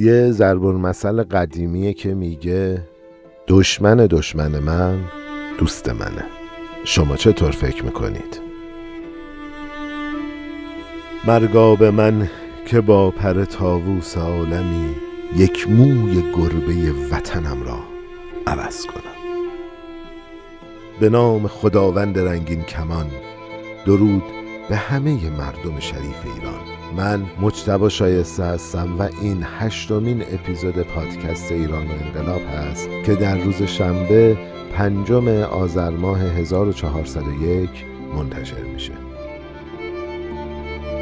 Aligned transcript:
یه 0.00 0.30
ضرب 0.30 0.64
المثل 0.64 1.22
قدیمیه 1.22 1.92
که 1.92 2.14
میگه 2.14 2.82
دشمن 3.48 3.96
دشمن 3.96 4.58
من 4.58 4.98
دوست 5.58 5.88
منه 5.88 6.24
شما 6.84 7.16
چطور 7.16 7.50
فکر 7.50 7.84
می‌کنید؟ 7.84 8.40
مرگاب 11.26 11.84
من 11.84 12.30
که 12.66 12.80
با 12.80 13.10
پر 13.10 13.44
تاووس 13.44 14.18
عالمی 14.18 14.94
یک 15.36 15.70
موی 15.70 16.22
گربه 16.36 16.92
وطنم 17.10 17.62
را 17.62 17.78
عوض 18.46 18.86
کنم 18.86 19.20
به 21.00 21.08
نام 21.08 21.46
خداوند 21.46 22.18
رنگین 22.18 22.62
کمان 22.62 23.06
درود 23.86 24.22
به 24.70 24.76
همه 24.76 25.30
مردم 25.30 25.80
شریف 25.80 26.26
ایران. 26.36 26.60
من 26.96 27.26
مجتبا 27.40 27.88
شایسته 27.88 28.44
هستم 28.44 28.98
و 28.98 29.08
این 29.20 29.44
هشتمین 29.58 30.22
اپیزود 30.22 30.82
پادکست 30.82 31.52
ایران 31.52 31.86
و 31.86 31.90
انقلاب 31.90 32.42
هست 32.42 32.88
که 33.06 33.14
در 33.14 33.38
روز 33.38 33.62
شنبه 33.62 34.38
پنجم 34.74 35.28
آذر 35.42 35.90
ماه 35.90 36.20
1401 36.20 37.70
منتشر 38.14 38.62
میشه. 38.62 39.09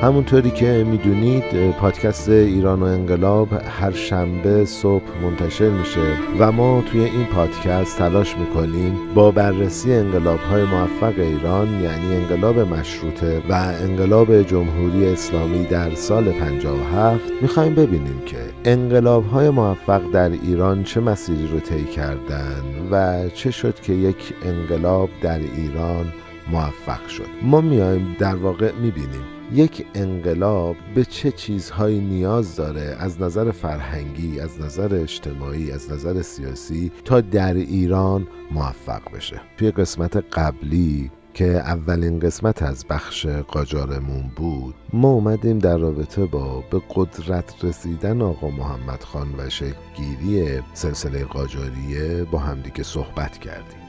همونطوری 0.02 0.50
که 0.50 0.84
می‌دونید 0.90 1.70
پادکست 1.70 2.28
ایران 2.28 2.82
و 2.82 2.84
انقلاب 2.84 3.48
هر 3.52 3.90
شنبه 3.90 4.64
صبح 4.64 5.04
منتشر 5.22 5.68
میشه 5.68 6.16
و 6.38 6.52
ما 6.52 6.82
توی 6.82 7.04
این 7.04 7.24
پادکست 7.24 7.98
تلاش 7.98 8.36
می‌کنیم 8.36 8.98
با 9.14 9.30
بررسی 9.30 9.92
انقلاب 9.92 10.38
های 10.38 10.64
موفق 10.64 11.18
ایران 11.18 11.80
یعنی 11.80 12.16
انقلاب 12.16 12.58
مشروطه 12.58 13.42
و 13.48 13.52
انقلاب 13.82 14.42
جمهوری 14.42 15.06
اسلامی 15.06 15.64
در 15.64 15.94
سال 15.94 16.32
57 16.32 17.22
می‌خوایم 17.42 17.74
ببینیم 17.74 18.22
که 18.26 18.38
انقلاب 18.64 19.26
های 19.26 19.50
موفق 19.50 20.10
در 20.12 20.30
ایران 20.30 20.84
چه 20.84 21.00
مسیری 21.00 21.46
رو 21.46 21.60
طی 21.60 21.84
کردن 21.84 22.62
و 22.90 23.28
چه 23.28 23.50
شد 23.50 23.80
که 23.80 23.92
یک 23.92 24.34
انقلاب 24.44 25.10
در 25.22 25.38
ایران 25.38 26.12
موفق 26.50 27.08
شد. 27.08 27.26
ما 27.42 27.60
میایم 27.60 28.16
در 28.18 28.36
واقع 28.36 28.72
می‌بینیم 28.72 29.24
یک 29.52 29.86
انقلاب 29.94 30.76
به 30.94 31.04
چه 31.04 31.30
چیزهایی 31.30 32.00
نیاز 32.00 32.56
داره 32.56 32.96
از 32.98 33.20
نظر 33.20 33.50
فرهنگی 33.50 34.40
از 34.40 34.60
نظر 34.60 34.94
اجتماعی 34.94 35.70
از 35.72 35.90
نظر 35.90 36.22
سیاسی 36.22 36.92
تا 37.04 37.20
در 37.20 37.54
ایران 37.54 38.26
موفق 38.50 39.02
بشه. 39.14 39.40
توی 39.56 39.70
قسمت 39.70 40.16
قبلی 40.16 41.10
که 41.34 41.44
اولین 41.44 42.18
قسمت 42.18 42.62
از 42.62 42.86
بخش 42.90 43.26
قاجارمون 43.26 44.30
بود 44.36 44.74
ما 44.92 45.08
اومدیم 45.08 45.58
در 45.58 45.78
رابطه 45.78 46.26
با 46.26 46.64
به 46.70 46.82
قدرت 46.94 47.64
رسیدن 47.64 48.22
آقا 48.22 48.50
محمد 48.50 49.02
خان 49.02 49.34
و 49.38 49.50
شکلگیری 49.50 50.60
سلسله 50.74 51.24
قاجاریه 51.24 52.24
با 52.24 52.38
همدیگه 52.38 52.82
صحبت 52.82 53.38
کردیم. 53.38 53.87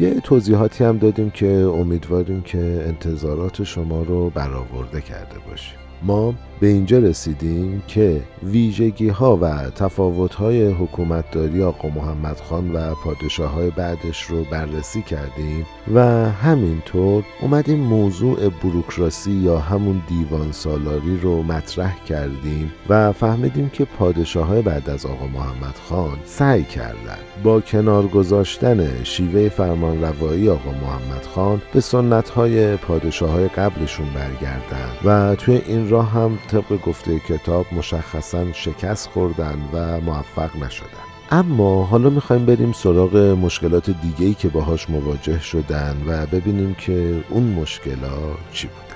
یه 0.00 0.20
توضیحاتی 0.20 0.84
هم 0.84 0.98
دادیم 0.98 1.30
که 1.30 1.46
امیدواریم 1.74 2.42
که 2.42 2.58
انتظارات 2.86 3.64
شما 3.64 4.02
رو 4.02 4.30
برآورده 4.30 5.00
کرده 5.00 5.38
باشیم. 5.50 5.78
ما 6.02 6.34
به 6.60 6.66
اینجا 6.66 6.98
رسیدیم 6.98 7.82
که 7.86 8.22
ویژگی 8.42 9.08
ها 9.08 9.36
و 9.36 9.70
تفاوت 9.70 10.34
های 10.34 10.72
حکومتداری 10.72 11.62
آقا 11.62 11.88
محمد 11.88 12.40
خان 12.40 12.72
و 12.72 12.94
پادشاه 12.94 13.50
های 13.50 13.70
بعدش 13.70 14.22
رو 14.22 14.44
بررسی 14.44 15.02
کردیم 15.02 15.66
و 15.94 16.00
همینطور 16.30 17.24
اومدیم 17.40 17.78
موضوع 17.78 18.48
بروکراسی 18.48 19.32
یا 19.32 19.58
همون 19.58 20.02
دیوان 20.08 20.52
سالاری 20.52 21.20
رو 21.20 21.42
مطرح 21.42 22.04
کردیم 22.04 22.72
و 22.88 23.12
فهمیدیم 23.12 23.68
که 23.68 23.84
پادشاه 23.84 24.46
های 24.46 24.62
بعد 24.62 24.90
از 24.90 25.06
آقا 25.06 25.26
محمد 25.26 25.74
خان 25.88 26.18
سعی 26.24 26.64
کردند 26.64 27.18
با 27.42 27.60
کنار 27.60 28.06
گذاشتن 28.06 29.04
شیوه 29.04 29.48
فرمان 29.48 30.02
روایی 30.02 30.48
آقا 30.48 30.70
محمد 30.70 31.26
خان 31.34 31.62
به 31.72 31.80
سنت 31.80 32.28
های 32.28 32.76
پادشاه 32.76 33.30
های 33.30 33.48
قبلشون 33.48 34.06
برگردن 34.14 34.88
و 35.04 35.34
توی 35.34 35.62
این 35.66 35.90
راه 35.90 36.10
هم 36.10 36.38
طبق 36.46 36.80
گفته 36.86 37.18
کتاب 37.18 37.66
مشخصا 37.72 38.52
شکست 38.52 39.08
خوردن 39.08 39.58
و 39.72 40.00
موفق 40.00 40.56
نشدن. 40.56 41.06
اما 41.30 41.84
حالا 41.84 42.10
می‌خوایم 42.10 42.46
بریم 42.46 42.72
سراغ 42.72 43.16
مشکلات 43.16 43.90
دیگهی 43.90 44.34
که 44.34 44.48
باهاش 44.48 44.90
مواجه 44.90 45.40
شدن 45.40 45.96
و 46.06 46.26
ببینیم 46.26 46.74
که 46.74 47.24
اون 47.30 47.42
مشکلات 47.42 48.38
چی 48.52 48.66
بود 48.66 48.86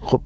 خب 0.00 0.21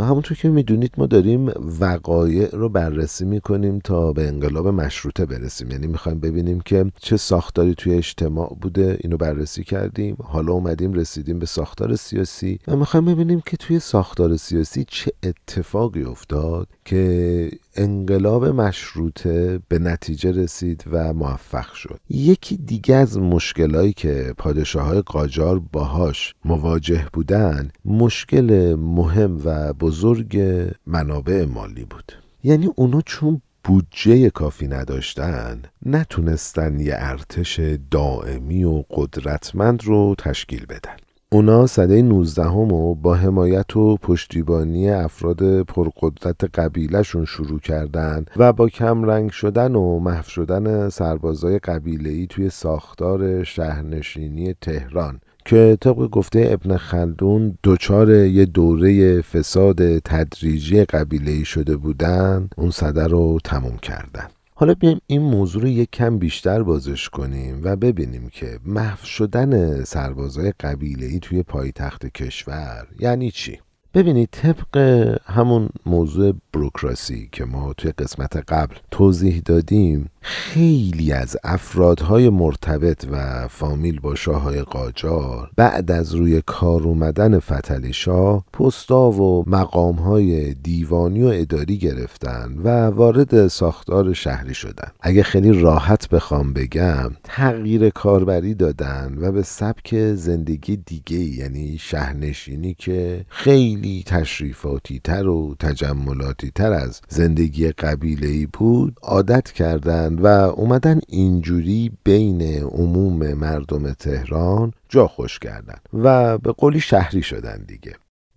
همونطور 0.00 0.36
که 0.36 0.48
می‌دونید 0.48 0.90
ما 0.98 1.06
داریم 1.06 1.50
وقایع 1.80 2.48
رو 2.52 2.68
بررسی 2.68 3.24
می‌کنیم 3.24 3.78
تا 3.78 4.12
به 4.12 4.28
انقلاب 4.28 4.68
مشروطه 4.68 5.26
برسیم. 5.26 5.70
یعنی 5.70 5.86
می‌خوایم 5.86 6.20
ببینیم 6.20 6.60
که 6.60 6.84
چه 7.00 7.16
ساختاری 7.16 7.74
توی 7.74 7.94
اجتماع 7.94 8.56
بوده 8.60 8.98
اینو 9.00 9.16
بررسی 9.16 9.64
کردیم 9.64 10.16
حالا 10.22 10.52
اومدیم 10.52 10.92
رسیدیم 10.92 11.38
به 11.38 11.46
ساختار 11.46 11.96
سیاسی 11.96 12.58
و 12.68 12.76
می‌خوایم 12.76 13.06
ببینیم 13.06 13.42
که 13.46 13.56
توی 13.56 13.78
ساختار 13.78 14.36
سیاسی 14.36 14.84
چه 14.88 15.12
اتفاقی 15.22 16.02
افتاد 16.02 16.68
که 16.84 17.50
انقلاب 17.74 18.44
مشروطه 18.44 19.60
به 19.68 19.78
نتیجه 19.78 20.32
رسید 20.32 20.84
و 20.92 21.12
موفق 21.12 21.72
شد. 21.72 22.00
یکی 22.10 22.56
دیگه 22.56 22.94
از 22.94 23.18
مشکلایی 23.18 23.92
که 23.92 24.34
پادشاه 24.38 24.86
های 24.86 25.00
قاجار 25.00 25.62
باهاش 25.72 26.34
مواجه 26.44 27.06
بودن 27.12 27.70
مشکل 27.84 28.74
مهم 28.74 29.37
و 29.44 29.72
بزرگ 29.72 30.42
منابع 30.86 31.44
مالی 31.44 31.84
بود. 31.84 32.12
یعنی 32.44 32.70
اونا 32.76 33.00
چون 33.00 33.42
بودجه 33.64 34.30
کافی 34.30 34.68
نداشتن 34.68 35.62
نتونستن 35.86 36.80
یه 36.80 36.94
ارتش 36.96 37.60
دائمی 37.90 38.64
و 38.64 38.82
قدرتمند 38.90 39.84
رو 39.84 40.14
تشکیل 40.18 40.66
بدن. 40.66 40.96
اونا 41.30 41.66
سده 41.66 42.02
19 42.02 42.46
و 42.46 42.94
با 42.94 43.14
حمایت 43.14 43.76
و 43.76 43.96
پشتیبانی 43.96 44.90
افراد 44.90 45.62
پرقدرت 45.62 46.44
قبیلهشون 46.44 47.24
شروع 47.24 47.60
کردن 47.60 48.24
و 48.36 48.52
با 48.52 48.68
کم 48.68 49.04
رنگ 49.04 49.30
شدن 49.30 49.74
و 49.74 49.98
محو 49.98 50.22
شدن 50.22 50.88
سربازای 50.88 51.58
قبیله‌ای 51.58 52.26
توی 52.26 52.50
ساختار 52.50 53.44
شهرنشینی 53.44 54.54
تهران. 54.60 55.20
که 55.48 55.78
طبق 55.80 55.96
گفته 55.96 56.48
ابن 56.50 56.76
خلدون 56.76 57.58
دچار 57.64 58.10
یه 58.10 58.44
دوره 58.44 59.20
فساد 59.22 59.98
تدریجی 59.98 60.84
قبیله‌ای 60.84 61.44
شده 61.44 61.76
بودن 61.76 62.48
اون 62.56 62.70
صده 62.70 63.06
رو 63.06 63.38
تموم 63.44 63.76
کردن 63.76 64.26
حالا 64.54 64.74
بیایم 64.74 65.00
این 65.06 65.22
موضوع 65.22 65.62
رو 65.62 65.68
یک 65.68 65.90
کم 65.90 66.18
بیشتر 66.18 66.62
بازش 66.62 67.08
کنیم 67.08 67.60
و 67.62 67.76
ببینیم 67.76 68.28
که 68.28 68.58
محو 68.66 69.04
شدن 69.04 69.84
سربازای 69.84 70.52
قبیله 70.60 71.18
توی 71.18 71.42
پایتخت 71.42 72.06
کشور 72.06 72.86
یعنی 73.00 73.30
چی؟ 73.30 73.58
ببینید 73.94 74.28
طبق 74.32 74.76
همون 75.24 75.68
موضوع 75.86 76.32
بروکراسی 76.58 77.28
که 77.32 77.44
ما 77.44 77.72
توی 77.72 77.92
قسمت 77.92 78.36
قبل 78.36 78.74
توضیح 78.90 79.42
دادیم 79.44 80.10
خیلی 80.20 81.12
از 81.12 81.36
افرادهای 81.44 82.28
مرتبط 82.28 83.06
و 83.12 83.48
فامیل 83.48 84.00
با 84.00 84.14
شاههای 84.14 84.62
قاجار 84.62 85.50
بعد 85.56 85.90
از 85.90 86.14
روی 86.14 86.42
کار 86.46 86.82
اومدن 86.82 87.38
فتلی 87.38 87.92
شاه 87.92 88.44
پستا 88.52 89.10
و 89.10 89.44
مقامهای 89.46 90.54
دیوانی 90.54 91.22
و 91.22 91.26
اداری 91.26 91.78
گرفتن 91.78 92.54
و 92.64 92.68
وارد 92.86 93.48
ساختار 93.48 94.12
شهری 94.12 94.54
شدن. 94.54 94.90
اگه 95.00 95.22
خیلی 95.22 95.60
راحت 95.60 96.08
بخوام 96.08 96.52
بگم 96.52 97.10
تغییر 97.24 97.90
کاربری 97.90 98.54
دادن 98.54 99.18
و 99.20 99.32
به 99.32 99.42
سبک 99.42 100.14
زندگی 100.14 100.76
دیگه 100.76 101.18
یعنی 101.18 101.78
شهرنشینی 101.78 102.74
که 102.74 103.24
خیلی 103.28 104.02
تشریفاتی 104.06 105.00
تر 105.04 105.28
و 105.28 105.54
تجملاتی 105.58 106.47
تر 106.50 106.72
از 106.72 107.00
زندگی 107.08 107.68
قبیله 107.68 108.46
بود 108.52 108.96
عادت 109.02 109.52
کردند 109.52 110.24
و 110.24 110.26
اومدن 110.26 111.00
اینجوری 111.08 111.92
بین 112.04 112.42
عموم 112.62 113.32
مردم 113.32 113.92
تهران 113.92 114.72
جا 114.88 115.06
خوش 115.06 115.38
کردن 115.38 115.78
و 115.92 116.38
به 116.38 116.52
قولی 116.52 116.80
شهری 116.80 117.22
شدن 117.22 117.64
دیگه. 117.68 117.94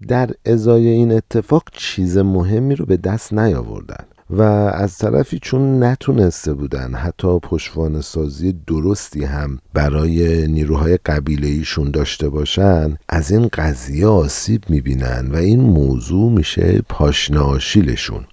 در 0.08 0.30
ازای 0.46 0.88
این 0.88 1.12
اتفاق 1.12 1.64
چیز 1.72 2.18
مهمی 2.18 2.76
رو 2.76 2.86
به 2.86 2.98
دست 2.98 3.34
نیاوردن 3.34 4.06
و 4.32 4.42
از 4.74 4.98
طرفی 4.98 5.40
چون 5.42 5.84
نتونسته 5.84 6.54
بودن 6.54 6.94
حتی 6.94 7.40
پشوان 7.40 8.02
سازی 8.02 8.54
درستی 8.68 9.24
هم 9.24 9.60
برای 9.74 10.48
نیروهای 10.48 10.98
قبیله 10.98 11.48
ایشون 11.48 11.92
داشته 11.92 12.30
باشن 12.30 12.98
از 13.10 13.32
این 13.32 13.48
قضیه 13.54 14.08
آسیب 14.08 14.64
می‌بینن 14.70 15.30
و 15.32 15.36
این 15.36 15.62
موضوع 15.62 16.32
میشه 16.32 16.82
پاشناشیلشون 16.90 18.26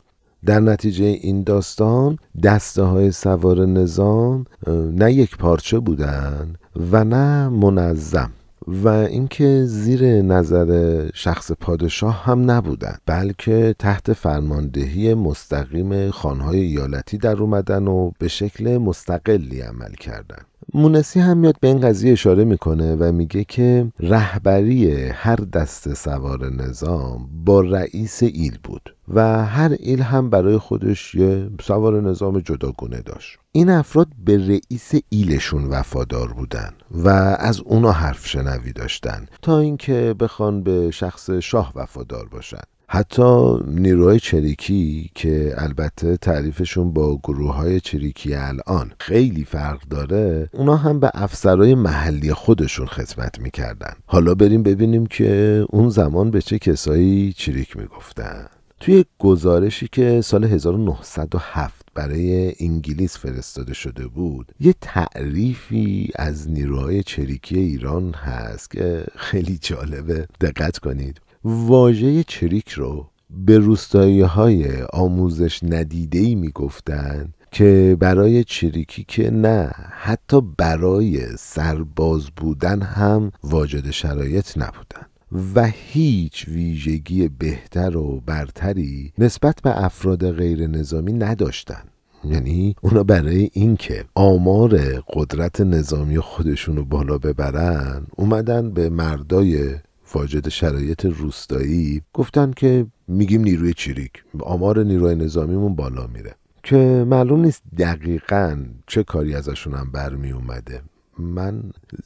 در 0.45 0.61
نتیجه 0.61 1.05
این 1.05 1.43
داستان 1.43 2.19
دسته 2.43 2.83
های 2.83 3.12
سوار 3.12 3.67
نظام 3.67 4.45
نه 4.93 5.12
یک 5.12 5.37
پارچه 5.37 5.79
بودن 5.79 6.55
و 6.93 7.05
نه 7.05 7.49
منظم. 7.49 8.31
و 8.69 8.88
اینکه 8.88 9.65
زیر 9.65 10.23
نظر 10.23 11.11
شخص 11.15 11.53
پادشاه 11.53 12.25
هم 12.25 12.50
نبودن 12.50 12.99
بلکه 13.06 13.75
تحت 13.79 14.12
فرماندهی 14.12 15.15
مستقیم 15.15 16.11
خانهای 16.11 16.61
ایالتی 16.61 17.19
در 17.19 17.37
اومدن 17.37 17.87
و 17.88 18.11
به 18.19 18.29
شکل 18.29 18.79
مستقلی 18.79 19.61
عمل 19.61 19.93
کردن. 19.93 20.43
مونسی 20.75 21.20
هم 21.20 21.38
میاد 21.38 21.56
به 21.60 21.69
این 21.69 21.81
قضیه 21.81 22.12
اشاره 22.12 22.44
می‌کنه 22.44 22.96
و 22.96 23.12
میگه 23.12 23.44
که 23.44 23.93
رهبری 24.00 25.08
هر 25.08 25.37
دست 25.37 25.94
سوار 25.94 26.52
نظام 26.52 27.28
با 27.44 27.60
رئیس 27.60 28.22
ایل 28.22 28.58
بود 28.64 28.94
و 29.08 29.44
هر 29.44 29.76
ایل 29.78 30.00
هم 30.00 30.31
برای 30.31 30.58
خودش 30.58 31.14
یه 31.14 31.50
سوار 31.60 32.00
نظام 32.00 32.40
جداگونه 32.40 33.00
داشت. 33.00 33.38
این 33.52 33.70
افراد 33.70 34.08
به 34.25 34.37
رئیس 34.37 34.93
ایلشون 35.08 35.64
وفادار 35.64 36.32
بودن 36.32 36.70
و 36.90 37.08
از 37.38 37.61
اونا 37.61 37.93
حرف 37.93 38.26
شنوی 38.26 38.72
داشتن 38.72 39.26
تا 39.43 39.58
اینکه 39.58 40.14
بخوان 40.20 40.62
به 40.62 40.90
شخص 40.90 41.31
شاه 41.31 41.72
وفادار 41.75 42.28
باشن. 42.28 42.62
حتی 42.99 43.59
نیروهای 43.67 44.21
چریکی 44.21 45.11
که 45.15 45.55
البته 45.56 46.17
تعریفشون 46.17 46.93
با 46.93 47.17
گروه 47.17 47.55
های 47.55 47.81
چریکی 47.81 48.35
الان 48.35 48.93
خیلی 49.00 49.45
فرق 49.45 49.83
داره 49.91 50.49
اونا 50.53 50.77
هم 50.77 51.00
به 51.00 51.11
افسرهای 51.15 51.75
محلی 51.75 52.33
خودشون 52.33 52.87
خدمت 52.87 53.41
می‌کردن. 53.41 53.93
حالا 54.06 54.35
بریم 54.35 54.62
ببینیم 54.62 55.06
که 55.06 55.65
اون 55.71 55.89
زمان 55.89 56.31
به 56.31 56.43
چه 56.43 56.59
کسایی 56.59 57.33
چریک 57.33 57.77
می‌گفتن. 57.77 58.47
توی 58.81 59.05
گزارشی 59.19 59.89
که 59.93 60.21
سال 60.21 60.45
1907 60.45 61.87
برای 61.95 62.53
انگلیس 62.61 63.19
فرستاده 63.19 63.75
شده 63.75 64.06
بود 64.06 64.53
یه 64.61 64.75
تعریفی 64.81 66.11
از 66.17 66.50
نیروهای 66.50 67.03
چریکی 67.03 67.59
ایران 67.59 68.15
هست 68.15 68.71
که 68.71 69.05
خیلی 69.17 69.59
جالبه. 69.62 70.27
دقت 70.41 70.79
کنید. 70.79 71.21
واژه 71.44 72.25
چریک 72.25 72.69
رو 72.69 73.06
به 73.31 73.58
روستایی 73.58 74.20
های 74.20 74.82
آموزش 74.82 75.61
ندیده 75.62 76.35
می 76.35 76.50
گفتن 76.50 77.32
که 77.50 77.96
برای 78.00 78.44
چریکی 78.44 79.05
که 79.08 79.31
نه 79.31 79.73
حتی 79.90 80.40
برای 80.40 81.37
سرباز 81.37 82.26
بودن 82.37 82.82
هم 82.82 83.32
واجد 83.43 83.90
شرایط 83.90 84.58
نبودن 84.58 85.06
و 85.55 85.67
هیچ 85.67 86.49
ویژگی 86.49 87.29
بهتر 87.29 87.96
و 87.96 88.20
برتری 88.26 89.12
نسبت 89.19 89.62
به 89.62 89.85
افراد 89.85 90.32
غیر 90.32 90.67
نظامی 90.67 91.12
نداشتن. 91.12 91.82
یعنی 92.25 92.75
اونا 92.82 93.02
برای 93.02 93.50
اینکه 93.52 94.05
آمار 94.14 94.79
قدرت 95.12 95.61
نظامی 95.61 96.19
خودشون 96.19 96.76
رو 96.76 96.85
بالا 96.85 97.19
ببرن 97.19 98.06
اومدن 98.17 98.70
به 98.70 98.88
مردای 98.88 99.75
واجد 100.14 100.49
شرایط 100.49 101.05
روستایی 101.05 102.02
گفتن 102.12 102.50
که 102.50 102.87
میگیم 103.08 103.40
نیروی 103.40 103.75
چریک 103.75 104.12
آمار 104.40 104.84
نیروی 104.84 105.14
نظامیمون 105.14 105.75
بالا 105.75 106.06
میره. 106.06 106.34
که 106.62 107.05
معلوم 107.08 107.40
نیست 107.40 107.62
دقیقا 107.78 108.64
چه 108.87 109.02
کاری 109.02 109.34
ازشون 109.34 109.75
هم 109.75 109.93
برمی 109.93 110.31
اومده 110.31 110.82
من 111.19 111.62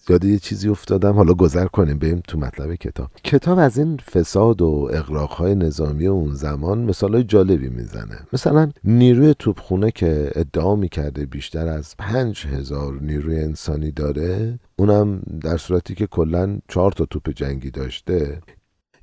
یاد 0.08 0.24
یه 0.24 0.38
چیزی 0.38 0.68
افتادم 0.68 1.12
حالا 1.12 1.34
گذر 1.34 1.66
کنیم 1.66 1.98
بریم 1.98 2.22
تو 2.28 2.38
مطلب 2.38 2.74
کتاب. 2.74 3.10
کتاب 3.24 3.58
از 3.58 3.78
این 3.78 3.96
فساد 3.96 4.62
و 4.62 4.88
اقراقهای 4.92 5.54
نظامی 5.54 6.06
اون 6.06 6.34
زمان 6.34 6.78
مثال 6.78 7.22
جالبی 7.22 7.68
می‌زنه. 7.68 8.18
مثلا 8.32 8.70
نیروی 8.84 9.34
توپخونه 9.38 9.90
که 9.90 10.30
ادعا 10.34 10.76
می‌کرده 10.76 11.26
بیشتر 11.26 11.68
از 11.68 11.94
پنج 11.98 12.46
هزار 12.46 12.98
نیروی 13.00 13.40
انسانی 13.40 13.90
داره 13.90 14.58
اونم 14.76 15.22
در 15.40 15.56
صورتی 15.56 15.94
که 15.94 16.06
کلا 16.06 16.58
چهار 16.68 16.92
تا 16.92 17.04
توپ 17.04 17.30
جنگی 17.30 17.70
داشته 17.70 18.40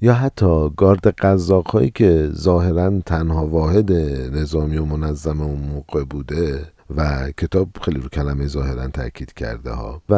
یا 0.02 0.14
حتی 0.14 0.70
گارد 0.78 1.08
قزاقهایی 1.08 1.92
که 1.92 2.30
ظاهرا 2.34 3.00
تنها 3.06 3.48
واحد 3.48 3.92
نظامی 4.34 4.78
و 4.78 4.86
منظم 4.86 5.42
اون 5.42 5.60
موقع 5.60 6.04
بوده 6.04 6.66
و 6.96 7.32
کتاب 7.38 7.70
خیلی 7.82 8.00
رو 8.00 8.10
کلمه 8.10 8.48
ظاهرا 8.48 8.88
تاکید 8.88 9.34
کرده 9.34 9.72
ها. 9.72 10.02
و 10.10 10.14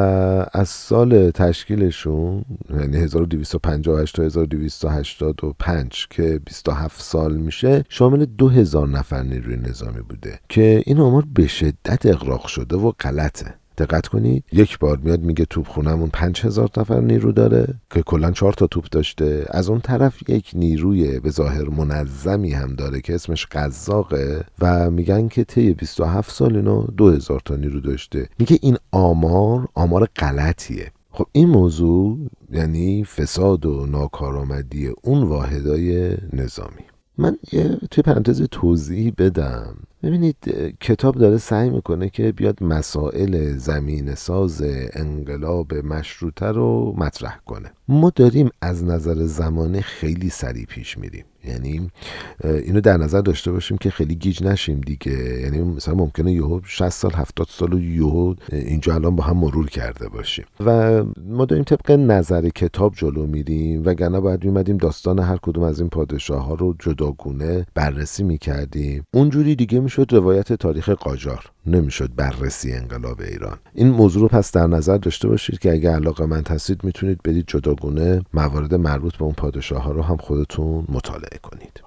از 0.53 0.69
سال 0.69 1.31
تشکیلشون 1.31 2.45
یعنی 2.69 2.97
1258 2.97 4.15
تا 4.15 4.23
1285 4.23 6.07
که 6.09 6.39
27 6.45 7.01
سال 7.01 7.37
میشه 7.37 7.83
شامل 7.89 8.25
2000 8.25 8.87
نفر 8.87 9.23
نیروی 9.23 9.55
نظامی 9.55 10.01
بوده 10.01 10.39
که 10.49 10.83
این 10.85 10.99
آمار 10.99 11.25
به 11.33 11.47
شدت 11.47 12.05
اقراق 12.05 12.47
شده 12.47 12.75
و 12.75 12.91
غلطه. 12.99 13.60
دقت 13.85 14.07
کنید. 14.07 14.43
یک 14.51 14.79
بار 14.79 14.97
میاد 14.97 15.21
میگه 15.21 15.45
توپ 15.45 15.67
خونمون 15.67 16.09
پنج 16.13 16.41
هزار 16.41 16.69
نفر 16.77 16.99
نیرو 16.99 17.31
داره 17.31 17.67
که 17.89 18.01
کلا 18.01 18.31
چهار 18.31 18.53
تا 18.53 18.67
توپ 18.67 18.85
داشته. 18.89 19.45
از 19.49 19.69
اون 19.69 19.79
طرف 19.79 20.29
یک 20.29 20.51
نیروی 20.53 21.19
به 21.19 21.29
ظاهر 21.29 21.69
منظمی 21.69 22.51
هم 22.51 22.73
داره 22.75 23.01
که 23.01 23.15
اسمش 23.15 23.47
قزاقه 23.51 24.43
و 24.59 24.91
میگن 24.91 25.27
که 25.27 25.43
طی 25.43 25.73
27 25.73 26.31
سال 26.31 26.61
دو 26.97 27.09
هزار 27.09 27.41
تا 27.45 27.55
نیرو 27.55 27.79
داشته. 27.79 28.29
میگه 28.39 28.59
این 28.61 28.77
آمار 28.91 29.67
آمار 29.73 30.07
غلطیه. 30.15 30.91
خب 31.11 31.25
این 31.31 31.49
موضوع 31.49 32.17
یعنی 32.51 33.03
فساد 33.03 33.65
و 33.65 33.85
ناکارآمدی 33.85 34.87
اون 35.01 35.23
واحدای 35.23 36.17
نظامی. 36.33 36.85
من 37.17 37.37
یه 37.51 37.77
توی 37.91 38.03
پرانتز 38.03 38.41
توضیح 38.51 39.13
بدم. 39.17 39.75
ببینید 40.03 40.37
کتاب 40.79 41.15
داره 41.15 41.37
سعی 41.37 41.69
می‌کنه 41.69 42.09
که 42.09 42.31
بیاد 42.31 42.63
مسائل 42.63 43.57
زمین 43.57 44.15
ساز 44.15 44.63
انقلاب 44.93 45.73
مشروطه 45.73 46.45
رو 46.45 46.93
مطرح 46.97 47.39
کنه. 47.45 47.71
ما 47.91 48.11
داریم 48.15 48.49
از 48.61 48.83
نظر 48.83 49.25
زمانه 49.25 49.81
خیلی 49.81 50.29
سریع 50.29 50.65
پیش 50.65 50.97
میریم. 50.97 51.25
یعنی 51.45 51.89
اینو 52.43 52.81
در 52.81 52.97
نظر 52.97 53.21
داشته 53.21 53.51
باشیم 53.51 53.77
که 53.77 53.89
خیلی 53.89 54.15
گیج 54.15 54.43
نشیم 54.43 54.81
دیگه. 54.81 55.41
یعنی 55.41 55.61
مثلا 55.61 55.93
ممکنه 55.95 56.31
یهو 56.31 56.59
60 56.63 56.89
سال 56.89 57.11
70 57.13 57.47
سال 57.49 57.73
و 57.73 57.79
یهو 57.81 58.35
اینجا 58.51 58.93
الان 58.95 59.15
با 59.15 59.23
هم 59.23 59.37
مرور 59.37 59.69
کرده 59.69 60.09
باشیم. 60.09 60.45
و 60.65 61.03
ما 61.27 61.45
داریم 61.45 61.63
طبق 61.63 61.91
نظر 61.91 62.49
کتاب 62.49 62.93
جلو 62.95 63.27
میریم 63.27 63.83
وگرنه 63.85 64.19
باید 64.19 64.43
میمدیم 64.45 64.77
داستان 64.77 65.19
هر 65.19 65.37
کدوم 65.37 65.63
از 65.63 65.79
این 65.79 65.89
پادشاه 65.89 66.45
ها 66.45 66.53
رو 66.53 66.75
جداگونه 66.79 67.65
بررسی 67.75 68.23
می‌کردیم. 68.23 69.03
اونجوری 69.13 69.55
دیگه 69.55 69.79
می‌شد 69.79 70.07
روایت 70.11 70.53
تاریخ 70.53 70.89
قاجار. 70.89 71.51
نمی‌شد 71.65 72.15
بررسی 72.15 72.73
انقلاب 72.73 73.21
ایران. 73.21 73.57
این 73.73 73.89
موضوع 73.89 74.21
رو 74.21 74.27
پس 74.27 74.51
در 74.51 74.67
نظر 74.67 74.97
داشته 74.97 75.27
باشید 75.27 75.59
که 75.59 75.71
اگه 75.71 75.91
علاقه 75.91 76.25
من 76.25 76.43
هستید 76.49 76.83
می‌تونید 76.83 77.19
برید 77.23 77.45
جداگونه 77.47 78.21
موارد 78.33 78.75
مربوط 78.75 79.15
به 79.15 79.23
اون 79.23 79.33
پادشاه 79.33 79.83
ها 79.83 79.91
رو 79.91 80.01
هم 80.01 80.17
خودتون 80.17 80.85
مطالعه 80.89 81.37
کنید. 81.43 81.83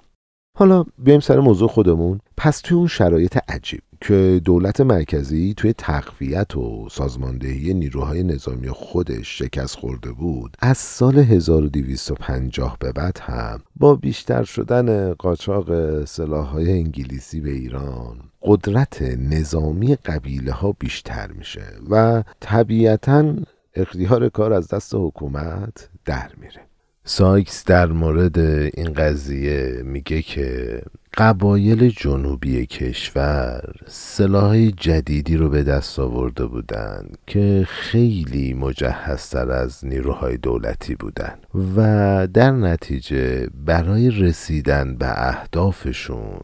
حالا 0.57 0.85
بیایم 0.97 1.19
سر 1.19 1.39
موضوع 1.39 1.67
خودمون. 1.67 2.19
پس 2.37 2.61
توی 2.61 2.77
اون 2.77 2.87
شرایط 2.87 3.37
عجیب 3.47 3.81
که 4.01 4.41
دولت 4.45 4.81
مرکزی 4.81 5.53
توی 5.57 5.73
تقویت 5.73 6.57
و 6.57 6.89
سازماندهی 6.91 7.73
نیروهای 7.73 8.23
نظامی 8.23 8.69
خودش 8.69 9.39
شکست 9.39 9.75
خورده 9.75 10.11
بود 10.11 10.57
از 10.59 10.77
سال 10.77 11.17
1250 11.19 12.77
به 12.79 12.91
بعد 12.91 13.19
هم 13.21 13.61
با 13.75 13.95
بیشتر 13.95 14.43
شدن 14.43 15.13
قاچاق 15.13 16.05
سلاحهای 16.05 16.71
انگلیسی 16.71 17.39
به 17.39 17.51
ایران 17.51 18.17
قدرت 18.41 19.01
نظامی 19.01 19.95
قبیله 19.95 20.51
ها 20.51 20.71
بیشتر 20.71 21.31
میشه 21.31 21.65
و 21.89 22.23
طبیعتا 22.39 23.35
اختیار 23.75 24.29
کار 24.29 24.53
از 24.53 24.67
دست 24.67 24.95
حکومت 24.95 25.89
در 26.05 26.29
میره. 26.37 26.61
سایکس 27.03 27.65
در 27.65 27.85
مورد 27.85 28.39
این 28.39 28.93
قضیه 28.93 29.81
میگه 29.85 30.21
که 30.21 30.81
قبایل 31.17 31.89
جنوبی 31.89 32.65
کشور 32.65 33.73
سلاح 33.87 34.69
جدیدی 34.69 35.37
رو 35.37 35.49
به 35.49 35.63
دست 35.63 35.99
آورده 35.99 36.45
بودند 36.45 37.17
که 37.27 37.65
خیلی 37.69 38.53
مجهزتر 38.53 39.51
از 39.51 39.85
نیروهای 39.85 40.37
دولتی 40.37 40.95
بودند 40.95 41.47
و 41.77 42.27
در 42.33 42.51
نتیجه 42.51 43.47
برای 43.65 44.11
رسیدن 44.11 44.95
به 44.95 45.27
اهدافشون 45.27 46.39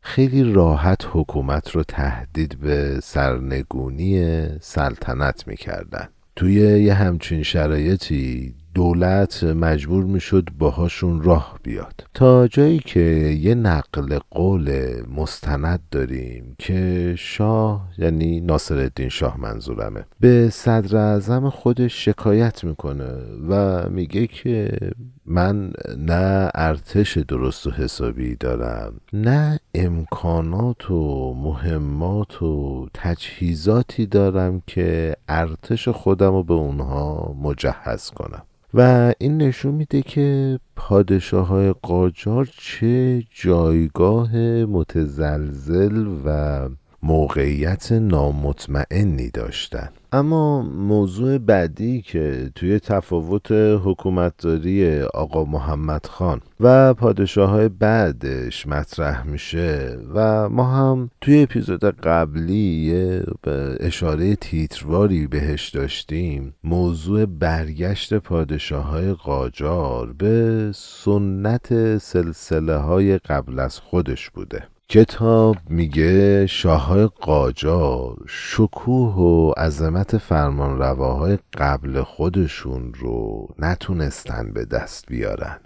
خیلی 0.00 0.52
راحت 0.52 1.06
حکومت 1.12 1.70
رو 1.70 1.82
تهدید 1.82 2.58
به 2.60 3.00
سرنگونی 3.02 4.46
سلطنت 4.60 5.48
می‌کردن. 5.48 6.08
توی 6.36 6.54
یه 6.54 6.94
همچین 6.94 7.42
شرایطی 7.42 8.54
دولت 8.76 9.44
مجبور 9.44 10.04
می‌شد 10.04 10.48
باهاشون 10.58 11.22
راه 11.22 11.58
بیاد. 11.62 12.06
تا 12.14 12.48
جایی 12.48 12.78
که 12.78 13.00
یه 13.40 13.54
نقل 13.54 14.18
قول 14.30 14.94
مستند 15.16 15.80
داریم 15.90 16.54
که 16.58 17.14
شاه 17.18 17.88
یعنی 17.98 18.40
ناصر 18.40 18.78
الدین 18.78 19.08
شاه 19.08 19.40
منظورمه 19.40 20.04
به 20.20 20.50
صدر 20.50 20.96
اعظم 20.96 21.50
خودش 21.50 22.04
شکایت 22.04 22.64
می‌کنه 22.64 23.12
و 23.48 23.82
میگه 23.90 24.26
که 24.26 24.78
من 25.26 25.72
نه 25.98 26.50
ارتش 26.54 27.18
درست 27.18 27.66
و 27.66 27.70
حسابی 27.70 28.36
دارم 28.36 28.92
نه 29.12 29.60
امکانات 29.74 30.90
و 30.90 31.34
مهمات 31.34 32.42
و 32.42 32.86
تجهیزاتی 32.94 34.06
دارم 34.06 34.62
که 34.66 35.16
ارتش 35.28 35.88
خودم 35.88 36.32
رو 36.32 36.42
به 36.42 36.54
اونها 36.54 37.36
مجهز 37.42 38.10
کنم. 38.10 38.42
و 38.76 39.12
این 39.18 39.36
نشون 39.36 39.74
میده 39.74 40.02
که 40.02 40.58
پادشاه 40.76 41.46
های 41.46 41.74
قاجار 41.82 42.48
چه 42.58 43.22
جایگاه 43.34 44.36
متزلزل 44.64 46.06
و 46.24 46.60
موقعیت 47.02 47.92
نامطمئنی 47.92 49.30
داشتن. 49.30 49.88
اما 50.12 50.62
موضوع 50.62 51.38
بعدی 51.38 52.02
که 52.02 52.50
توی 52.54 52.78
تفاوت 52.80 53.52
حکومتداری 53.84 55.00
آقا 55.02 55.44
محمد 55.44 56.06
خان 56.06 56.40
و 56.60 56.94
پادشاه 56.94 57.50
های 57.50 57.68
بعدش 57.68 58.66
مطرح 58.66 59.26
میشه 59.26 59.98
و 60.14 60.48
ما 60.48 60.64
هم 60.64 61.10
توی 61.20 61.42
اپیزود 61.42 61.84
قبلی 61.84 62.94
اشاره 63.80 64.36
تیترواری 64.36 65.26
بهش 65.26 65.68
داشتیم. 65.68 66.54
موضوع 66.64 67.26
برگشت 67.26 68.14
پادشاه 68.14 68.84
های 68.84 69.12
قاجار 69.12 70.12
به 70.12 70.70
سنت 70.74 71.98
سلسله 71.98 72.76
های 72.76 73.18
قبل 73.18 73.58
از 73.58 73.78
خودش 73.78 74.30
بوده. 74.30 74.75
کتاب 74.88 75.56
میگه 75.68 76.46
شاههای 76.46 77.06
قاجار 77.20 78.16
شکوه 78.28 79.14
و 79.14 79.50
عظمت 79.50 80.18
فرمانرواهای 80.18 81.38
قبل 81.56 82.02
خودشون 82.02 82.92
رو 82.94 83.48
نتونستن 83.58 84.52
به 84.52 84.64
دست 84.64 85.04
بیارن. 85.08 85.58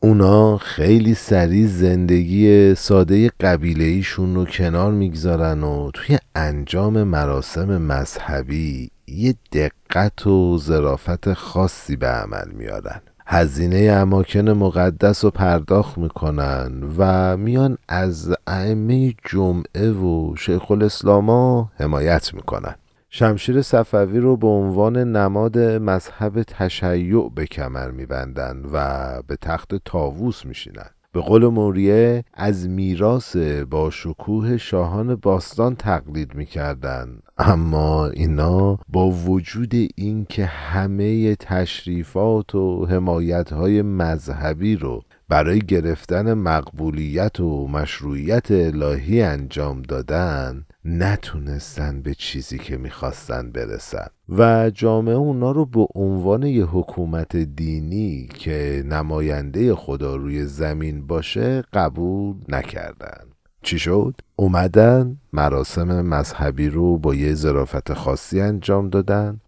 اونا 0.00 0.56
خیلی 0.56 1.14
سریع 1.14 1.66
زندگی 1.66 2.74
ساده 2.74 3.30
قبیله 3.40 3.84
ایشون 3.84 4.34
رو 4.34 4.44
کنار 4.44 4.92
می‌گذارن 4.92 5.62
و 5.62 5.90
توی 5.94 6.18
انجام 6.34 7.02
مراسم 7.02 7.82
مذهبی 7.82 8.90
یه 9.06 9.34
دقت 9.52 10.26
و 10.26 10.58
ظرافت 10.58 11.32
خاصی 11.32 11.96
به 11.96 12.06
عمل 12.06 12.50
میارن 12.52 13.00
هزینه 13.30 13.92
اماکن 13.92 14.48
مقدس 14.48 15.24
رو 15.24 15.30
پرداخت 15.30 15.98
می‌کنن 15.98 16.82
و 16.98 17.36
میان 17.36 17.78
از 17.88 18.34
ائمه 18.46 19.14
جمعه 19.24 19.90
و 19.90 20.36
شیخ 20.36 20.70
الاسلاما 20.70 21.70
حمایت 21.74 22.34
می‌کنن. 22.34 22.74
شمشیر 23.10 23.62
صفوی 23.62 24.18
رو 24.18 24.36
به 24.36 24.46
عنوان 24.46 24.96
نماد 25.16 25.58
مذهب 25.58 26.42
تشیع 26.42 27.30
به 27.34 27.46
کمر 27.46 27.90
میبندن 27.90 28.62
و 28.72 28.98
به 29.26 29.36
تخت 29.36 29.74
تاووس 29.84 30.46
میشینن. 30.46 30.90
به 31.12 31.20
قول 31.20 31.46
موریه 31.46 32.24
از 32.34 32.68
میراث 32.68 33.36
با 33.70 33.90
شکوه 33.90 34.56
شاهان 34.56 35.14
باستان 35.14 35.76
تقلید 35.76 36.34
می‌کردن. 36.34 37.18
اما 37.38 38.06
اینا 38.06 38.78
با 38.88 39.10
وجود 39.10 39.74
اینکه 39.96 40.44
همه 40.46 41.36
تشریفات 41.36 42.54
و 42.54 42.86
حمایت 42.86 43.52
های 43.52 43.82
مذهبی 43.82 44.76
رو 44.76 45.02
برای 45.28 45.58
گرفتن 45.58 46.34
مقبولیت 46.34 47.40
و 47.40 47.68
مشروعیت 47.68 48.50
الهی 48.50 49.22
انجام 49.22 49.82
دادن 49.82 50.64
نتونستن 50.90 52.02
به 52.02 52.14
چیزی 52.14 52.58
که 52.58 52.76
می‌خواستن 52.76 53.50
برسن. 53.50 54.06
و 54.28 54.70
جامعه 54.70 55.14
اونا 55.14 55.50
رو 55.50 55.66
به 55.66 55.86
عنوان 55.94 56.42
یه 56.42 56.64
حکومت 56.64 57.36
دینی 57.36 58.28
که 58.34 58.84
نماینده 58.86 59.74
خدا 59.74 60.16
روی 60.16 60.44
زمین 60.44 61.06
باشه 61.06 61.62
قبول 61.72 62.36
نکردن. 62.48 63.24
چی 63.62 63.78
شد؟ 63.78 64.14
اومدن 64.36 65.16
مراسم 65.32 66.00
مذهبی 66.00 66.68
رو 66.68 66.98
با 66.98 67.14
یه 67.14 67.34
ظرافت 67.34 67.92
خاصی 67.92 68.40
انجام 68.40 68.88
دادن. 68.88 69.40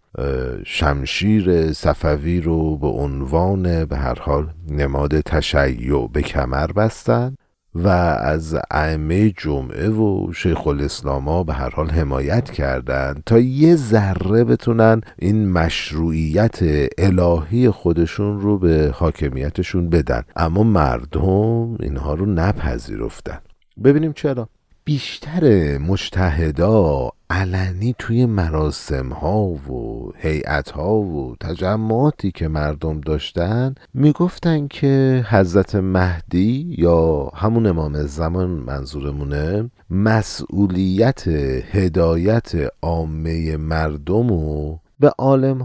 شمشیر 0.65 1.73
صفوی 1.73 2.41
رو 2.41 2.77
به 2.77 2.87
عنوان 2.87 3.85
به 3.85 3.97
هر 3.97 4.19
حال 4.19 4.53
نماد 4.69 5.21
تشیع 5.21 6.07
به 6.07 6.21
کمر 6.21 6.71
بستن. 6.71 7.35
و 7.75 7.87
از 7.87 8.57
ائمه 8.71 9.29
جمعه 9.29 9.89
و 9.89 10.33
شیخ 10.33 10.67
الاسلاما 10.67 11.43
به 11.43 11.53
هر 11.53 11.69
حال 11.69 11.89
حمایت 11.89 12.51
کردند 12.51 13.23
تا 13.25 13.39
یه 13.39 13.75
ذره 13.75 14.43
بتونن 14.43 15.01
این 15.19 15.51
مشروعیت 15.51 16.59
الهی 16.97 17.69
خودشون 17.69 18.41
رو 18.41 18.57
به 18.57 18.91
حاکمیتشون 18.95 19.89
بدن. 19.89 20.23
اما 20.35 20.63
مردم 20.63 21.75
اینها 21.79 22.13
رو 22.13 22.25
نپذیرفتن. 22.25 23.39
ببینیم 23.83 24.13
چرا. 24.13 24.49
بیشتر 24.83 25.77
مجتهدا 25.77 27.11
علنی 27.31 27.95
توی 27.99 28.25
مراسم 28.25 29.09
ها 29.09 29.43
و 29.43 30.11
هیئت 30.17 30.71
ها 30.71 30.95
و 30.95 31.35
تجمعاتی 31.39 32.31
که 32.31 32.47
مردم 32.47 33.01
داشتن 33.01 33.75
می‌گفتن 33.93 34.67
که 34.67 35.25
حضرت 35.29 35.75
مهدی 35.75 36.75
یا 36.77 37.31
همون 37.35 37.65
امام 37.65 38.03
زمان 38.03 38.49
منظورمونه 38.49 39.69
مسئولیت 39.89 41.27
هدایت 41.71 42.51
عامه 42.81 43.57
مردم 43.57 44.31
و 44.31 44.77
به 44.99 45.13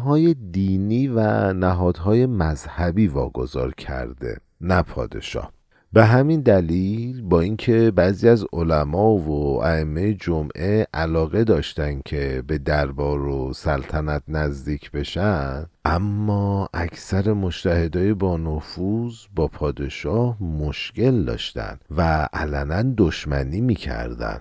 های 0.05 0.35
دینی 0.35 1.09
و 1.09 1.53
نهادهای 1.53 2.27
مذهبی 2.27 3.07
واگذار 3.07 3.75
کرده 3.75 4.37
نه 4.61 4.83
پادشاه. 4.83 5.56
به 5.97 6.05
همین 6.05 6.41
دلیل 6.41 7.23
با 7.23 7.41
اینکه 7.41 7.91
بعضی 7.91 8.29
از 8.29 8.47
علما 8.53 9.15
و 9.15 9.63
ائمه 9.65 10.15
جمعه 10.15 10.87
علاقه 10.95 11.45
داشتن 11.45 12.01
که 12.05 12.43
به 12.47 12.59
دربار 12.59 13.21
و 13.27 13.53
سلطنت 13.53 14.23
نزدیک 14.29 14.91
بشن 14.91 15.67
اما 15.85 16.69
اکثر 16.75 17.33
مشتهدای 17.33 18.15
با 18.15 18.37
نفوذ 18.37 19.15
با 19.35 19.49
پادشاه 19.49 20.43
مشکل 20.43 21.25
داشتن 21.25 21.79
و 21.97 22.29
علنا 22.33 22.95
دشمنی 22.97 23.61
می‌کردن. 23.61 24.41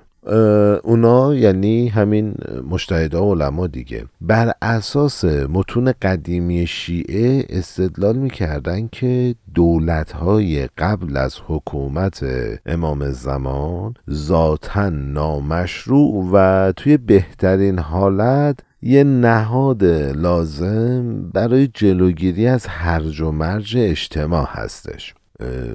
اونا 0.83 1.35
یعنی 1.35 1.87
همین 1.87 2.35
مشتهدا 2.69 3.31
علما 3.31 3.67
دیگه. 3.67 4.05
بر 4.21 4.51
اساس 4.61 5.25
متون 5.25 5.93
قدیمی 6.01 6.67
شیعه 6.67 7.45
استدلال 7.49 8.15
می‌کردن 8.17 8.87
که 8.87 9.35
دولت 9.55 10.11
های 10.11 10.67
قبل 10.77 11.17
از 11.17 11.35
حکومت 11.47 12.25
امام 12.65 13.11
زمان 13.11 13.93
ذاتا 14.11 14.89
نامشروع 14.89 16.29
و 16.33 16.71
توی 16.71 16.97
بهترین 16.97 17.79
حالت 17.79 18.59
یه 18.81 19.03
نهاد 19.03 19.83
لازم 20.15 21.29
برای 21.33 21.67
جلوگیری 21.67 22.47
از 22.47 22.67
هرج 22.67 23.21
و 23.21 23.31
مرج 23.31 23.77
اجتماع 23.77 24.47
هستش. 24.49 25.13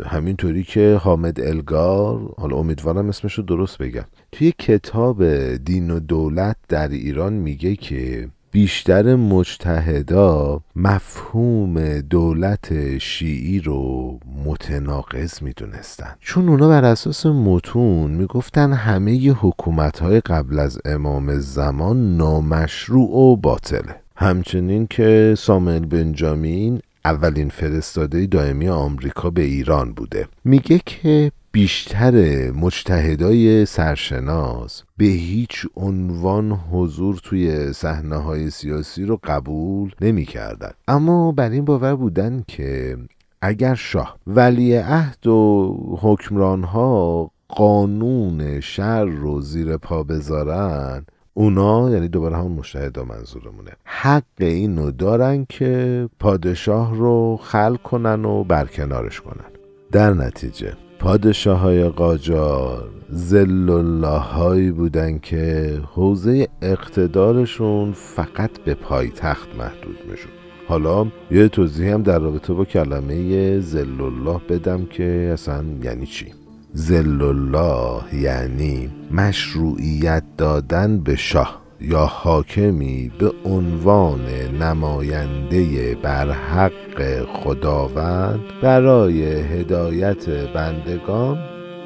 همینطوری 0.06 0.64
که 0.64 1.00
حامد 1.02 1.40
الگار 1.40 2.34
حالا 2.38 2.56
امیدوارم 2.56 3.08
اسمش 3.08 3.34
رو 3.34 3.44
درست 3.44 3.78
بگم 3.78 4.04
توی 4.32 4.52
کتاب 4.58 5.24
دین 5.56 5.90
و 5.90 6.00
دولت 6.00 6.56
در 6.68 6.88
ایران 6.88 7.32
میگه 7.32 7.76
که 7.76 8.28
بیشتر 8.52 9.14
مجتهدا 9.14 10.60
مفهوم 10.76 12.00
دولت 12.00 12.98
شیعی 12.98 13.60
رو 13.60 14.18
متناقض 14.44 15.42
می‌دونستن. 15.42 16.14
چون 16.20 16.48
اونا 16.48 16.68
بر 16.68 16.84
اساس 16.84 17.26
متون 17.26 18.10
می‌گفتن 18.10 18.72
همه 18.72 19.30
حکومت 19.30 19.98
های 19.98 20.20
قبل 20.20 20.58
از 20.58 20.78
امام 20.84 21.38
زمان 21.38 22.16
نامشروع 22.16 23.10
و 23.10 23.36
باطله. 23.36 23.96
همچنین 24.16 24.86
که 24.86 25.34
سامل 25.38 25.78
بنجامین 25.78 26.80
اولین 27.04 27.48
فرستاده 27.48 28.26
دائمی 28.26 28.68
آمریکا 28.68 29.30
به 29.30 29.42
ایران 29.42 29.92
بوده 29.92 30.28
میگه 30.44 30.80
که 30.86 31.32
بیشتر 31.52 32.14
مجتهدای 32.50 33.66
سرشناس 33.66 34.82
به 34.96 35.04
هیچ 35.04 35.66
عنوان 35.76 36.52
حضور 36.52 37.20
توی 37.22 37.72
صحنه 37.72 38.16
های 38.16 38.50
سیاسی 38.50 39.04
رو 39.04 39.20
قبول 39.24 39.92
نمی 40.00 40.24
کردن. 40.24 40.70
اما 40.88 41.32
بر 41.32 41.50
این 41.50 41.64
باور 41.64 41.94
بودن 41.94 42.44
که 42.48 42.96
اگر 43.42 43.74
شاه 43.74 44.16
ولی 44.26 44.76
عهد 44.76 45.26
و 45.26 45.98
حکمران 46.00 46.64
ها 46.64 47.30
قانون 47.48 48.60
شر 48.60 49.04
رو 49.04 49.40
زیر 49.40 49.76
پا 49.76 50.02
بذارن 50.02 51.06
اونا 51.34 51.90
یعنی 51.90 52.08
دوباره 52.08 52.36
همون 52.36 52.52
مشاهده 52.52 53.02
منظورمونه. 53.02 53.70
حق 53.84 54.22
اینو 54.38 54.90
دارن 54.90 55.46
که 55.48 56.08
پادشاه 56.18 56.94
رو 56.96 57.36
خل 57.42 57.76
کنن 57.76 58.24
و 58.24 58.44
برکنارش 58.44 59.20
کنن. 59.20 59.50
در 59.92 60.12
نتیجه 60.12 60.72
پادشاه 60.98 61.58
های 61.58 61.88
قاجار 61.88 62.90
زل 63.08 63.70
الله 63.70 64.72
بودن 64.72 65.18
که 65.18 65.80
حوزه 65.94 66.48
اقتدارشون 66.62 67.92
فقط 67.92 68.50
به 68.64 68.74
پایتخت 68.74 69.48
محدود 69.58 69.98
می‌شد. 70.10 70.28
حالا 70.68 71.06
یه 71.30 71.48
توضیح 71.48 71.94
هم 71.94 72.02
در 72.02 72.18
رابطه 72.18 72.52
با 72.52 72.64
کلمه 72.64 73.60
زل 73.60 74.00
الله 74.00 74.40
بدم 74.48 74.84
که 74.84 75.30
اصلا 75.32 75.64
یعنی 75.82 76.06
چی؟ 76.06 76.39
زل 76.72 77.22
الله 77.22 78.14
یعنی 78.14 78.90
مشروعیت 79.10 80.22
دادن 80.36 80.98
به 80.98 81.16
شاه 81.16 81.60
یا 81.80 82.06
حاکمی 82.06 83.10
به 83.18 83.32
عنوان 83.44 84.20
نماینده 84.60 85.94
بر 86.02 86.30
حق 86.30 87.24
خداوند 87.24 88.40
برای 88.62 89.22
هدایت 89.22 90.30
بندگان 90.54 91.38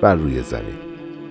بر 0.03 0.15
روی 0.15 0.43
زمین. 0.43 0.79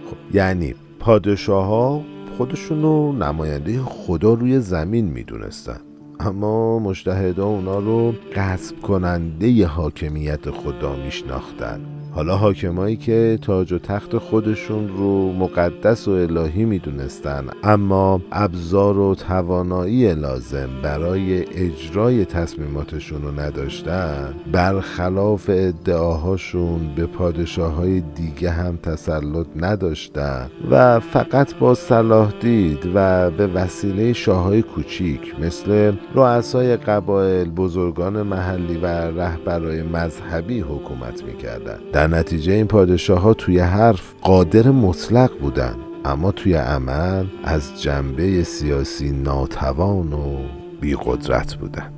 خب 0.10 0.36
یعنی 0.36 0.76
پادشاه 1.00 1.66
ها 1.66 2.02
خودشونو 2.38 3.12
نماینده 3.12 3.80
خدا 3.80 4.34
روی 4.34 4.60
زمین 4.60 5.06
می‌دونستن. 5.06 5.80
اما 6.20 6.80
مشتهدا 6.80 7.46
اونا 7.46 7.80
رو 7.80 8.14
غصب 8.36 8.82
کننده 8.82 9.68
حاکمیت 9.68 10.50
خدا 10.50 10.96
میشناختن. 11.06 11.93
حالا 12.16 12.38
حاکمایی 12.38 12.96
که 12.96 13.40
تاج 13.42 13.74
و 13.74 13.80
تخت 13.80 14.18
خودشون 14.18 14.88
رو 14.88 15.34
مقدس 15.34 16.08
و 16.08 16.12
الهی 16.12 16.66
می‌دونستن 16.66 17.46
اما 17.64 18.22
ابزار 18.32 18.98
و 18.98 19.16
توانایی 19.16 20.16
لازم 20.16 20.70
برای 20.84 21.46
اجرای 21.46 22.26
تصمیماتشون 22.26 23.22
رو 23.22 23.40
نداشتن 23.40 24.34
برخلاف 24.52 25.50
ادعاهاشون 25.50 26.96
به 26.96 27.06
پادشاه 27.06 27.74
های 27.74 28.00
دیگه 28.00 28.50
هم 28.50 28.78
تسلط 28.78 29.48
نداشتن 29.56 30.50
و 30.72 31.00
فقط 31.00 31.56
با 31.56 31.76
صلاح 31.76 32.34
دید 32.40 32.92
و 32.96 33.32
به 33.32 33.48
وسیله 33.48 34.14
شاههای 34.14 34.62
کوچیک 34.62 35.40
مثل 35.40 35.94
رؤسای 36.16 36.78
قبایل 36.78 37.50
بزرگان 37.50 38.22
محلی 38.22 38.78
و 38.78 38.86
رهبرای 38.88 39.82
مذهبی 39.84 40.60
حکومت 40.60 41.24
می‌کردن. 41.24 41.80
در 42.04 42.10
نتیجه 42.10 42.54
این 42.54 42.68
پادشاه 42.68 43.20
ها 43.20 43.34
توی 43.34 43.60
حرف 43.60 44.14
قادر 44.22 44.72
مطلق 44.72 45.40
بودن 45.40 45.76
اما 46.06 46.32
توی 46.32 46.54
عمل 46.54 47.26
از 47.44 47.82
جنبه 47.82 48.44
سیاسی 48.44 49.12
ناتوان 49.12 50.14
و 50.14 50.38
بیقدرت 50.82 51.56
بودن. 51.56 51.94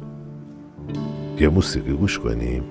یه 1.40 1.50
موسیقی 1.50 1.94
گوش 1.94 2.20
کنیم. 2.20 2.64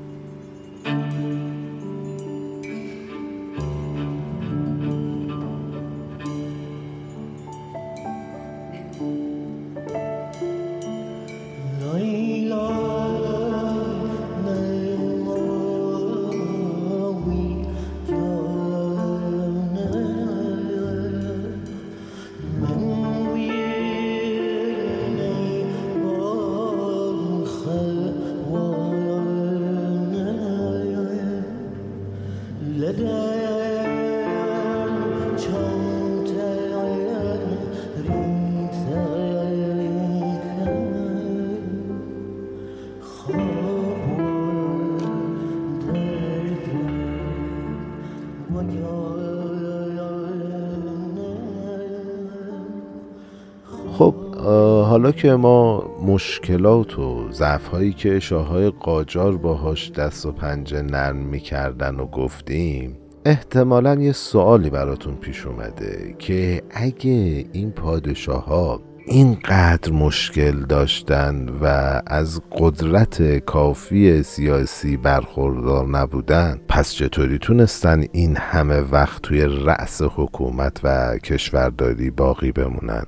حالا 54.95 55.13
که 55.13 55.33
ما 55.33 55.91
مشکلات 56.07 56.99
و 56.99 57.33
ضعف 57.33 57.67
هایی 57.67 57.93
که 57.93 58.21
شاههای 58.21 58.71
قاجار 58.71 59.37
باهاش 59.37 59.91
دست 59.91 60.27
و 60.27 60.33
پنجه 60.33 60.83
نرم 60.83 61.17
می‌کردن 61.17 61.95
و 61.95 62.07
گفتیم 62.07 62.97
احتمالا 63.25 63.95
یه 63.95 64.13
سوالی 64.13 64.71
براتون 64.71 65.15
پیش 65.15 65.47
اومده 65.47 66.15
که 66.19 66.63
اگه 66.71 67.45
این 67.53 67.71
پادشاه 67.71 68.45
ها 68.45 68.81
اینقدر 69.07 69.93
مشکل 69.93 70.61
داشتن 70.61 71.49
و 71.63 72.01
از 72.07 72.41
قدرت 72.59 73.39
کافی 73.39 74.23
سیاسی 74.23 74.97
برخوردار 74.97 75.89
نبودن 75.89 76.61
پس 76.69 76.93
چطوری 76.93 77.39
تونستن 77.39 78.05
این 78.13 78.37
همه 78.37 78.81
وقت 78.81 79.23
توی 79.23 79.41
رأس 79.45 80.03
حکومت 80.03 80.81
و 80.85 81.19
کشورداری 81.19 82.11
باقی 82.11 82.53
بمونن؟ 82.53 83.05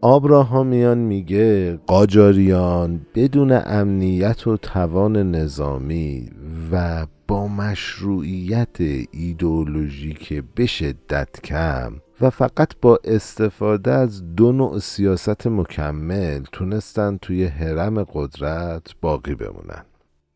آبراهامیان 0.00 0.98
میگه 0.98 1.76
قاجاریان 1.86 3.06
بدون 3.14 3.52
امنیت 3.52 4.46
و 4.46 4.56
توان 4.56 5.30
نظامی 5.34 6.30
و 6.72 7.06
با 7.28 7.48
مشروعیت 7.48 8.76
ایدئولوژیک 9.10 10.44
به 10.54 10.66
شدت 10.66 11.40
کم 11.44 11.92
و 12.20 12.30
فقط 12.30 12.72
با 12.82 12.98
استفاده 13.04 13.90
از 13.90 14.34
دو 14.36 14.52
نوع 14.52 14.78
سیاست 14.78 15.46
مکمل 15.46 16.42
تونستن 16.52 17.16
توی 17.22 17.44
حرم 17.44 18.04
قدرت 18.04 18.82
باقی 19.00 19.34
بمونن. 19.34 19.84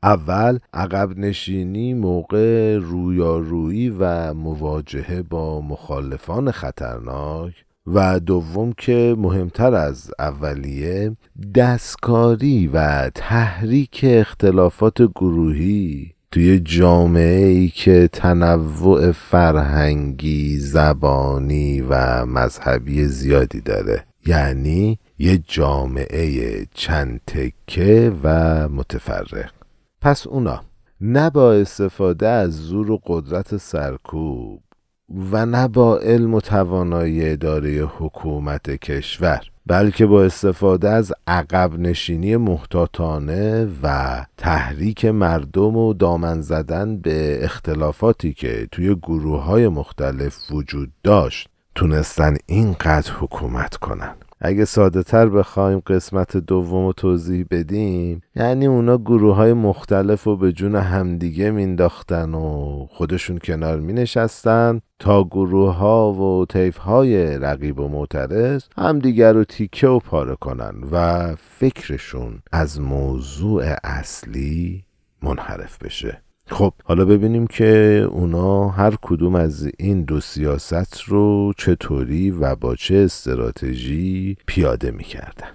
اول 0.03 0.59
عقب 0.75 1.19
نشینی 1.19 1.95
موقع 1.95 2.77
رویارویی 2.77 3.91
و 3.91 4.35
مواجهه 4.35 5.23
با 5.23 5.61
مخالفان 5.61 6.51
خطرناک 6.51 7.65
و 7.87 8.21
دوم 8.21 8.73
که 8.73 9.15
مهمتر 9.19 9.75
از 9.75 10.11
اولیه 10.19 11.17
دستکاری 11.55 12.67
و 12.67 13.11
تحریک 13.15 14.01
اختلافات 14.09 15.03
گروهی 15.03 16.15
توی 16.31 16.61
جامعه 16.61 17.47
ای 17.47 17.69
که 17.69 18.09
تنوع 18.13 19.13
فرهنگی، 19.13 20.59
زبانی 20.59 21.81
و 21.81 22.27
مذهبی 22.27 23.05
زیادی 23.05 23.61
داره. 23.61 24.05
یعنی 24.27 24.99
یه 25.19 25.39
جامعه 25.39 26.67
چند 26.75 27.21
تکه 27.27 28.13
و 28.23 28.69
متفرق. 28.69 29.51
پس 30.01 30.27
اونا 30.27 30.61
نه 31.01 31.31
با 31.31 31.53
استفاده 31.53 32.29
از 32.29 32.53
زور 32.53 32.91
و 32.91 33.01
قدرت 33.07 33.57
سرکوب 33.57 34.61
و 35.33 35.47
نه 35.47 35.69
با 35.69 35.99
علم 35.99 36.35
و 36.35 36.41
توانایی 36.41 37.31
اداره 37.31 37.71
حکومت 37.71 38.71
کشور 38.71 39.41
بلکه 39.67 40.07
با 40.07 40.25
استفاده 40.25 40.89
از 40.91 41.13
عقب 41.27 41.79
نشینی 41.79 42.37
محتاطانه 42.37 43.69
و 43.83 44.25
تحریک 44.37 45.05
مردم 45.05 45.77
و 45.77 45.95
دامن 45.95 46.41
زدن 46.41 46.97
به 46.97 47.45
اختلافاتی 47.45 48.33
که 48.33 48.69
توی 48.73 48.95
گروه 48.95 49.43
های 49.43 49.69
مختلف 49.69 50.51
وجود 50.51 50.93
داشت 51.03 51.49
تونستن 51.75 52.37
اینقدر 52.47 53.13
حکومت 53.13 53.77
کنن. 53.77 54.15
اگه 54.45 54.65
ساده 54.65 55.03
تر 55.03 55.29
بخوایم 55.29 55.81
قسمت 55.87 56.37
دوم 56.37 56.87
رو 56.87 56.93
توضیح 56.93 57.47
بدیم 57.51 58.21
یعنی 58.37 58.67
اونا 58.67 58.99
گروه 58.99 59.37
های 59.37 59.53
مختلف 59.53 60.25
رو 60.25 60.37
به 60.37 60.53
جون 60.53 60.75
همدیگه 60.75 61.51
مینداختن 61.51 62.35
و 62.35 62.87
خودشون 62.91 63.39
کنار 63.39 63.81
می 63.81 63.93
نشستن 63.93 64.81
تا 64.99 65.25
گروه 65.25 65.75
ها 65.75 66.13
و 66.13 66.47
طیف 66.47 66.77
های 66.77 67.39
رقیب 67.39 67.81
و 67.81 67.89
معترض 67.89 68.65
همدیگر 68.77 69.33
رو 69.33 69.45
تیکه 69.45 69.89
و 69.89 69.99
پاره 69.99 70.35
کنن 70.35 70.75
و 70.93 71.27
فکرشون 71.37 72.43
از 72.53 72.81
موضوع 72.81 73.65
اصلی 73.85 74.85
منحرف 75.23 75.83
بشه. 75.83 76.23
خب 76.47 76.73
حالا 76.85 77.05
ببینیم 77.05 77.47
که 77.47 77.67
اونا 78.11 78.69
هر 78.69 78.95
کدوم 79.03 79.35
از 79.35 79.71
این 79.79 80.03
دو 80.03 80.21
سیاست 80.21 81.01
رو 81.03 81.53
چطوری 81.59 82.31
و 82.31 82.57
با 82.57 82.77
چه 82.77 82.95
استراتژی 82.95 84.37
پیاده 84.47 84.91
می‌کردن. 84.91 85.49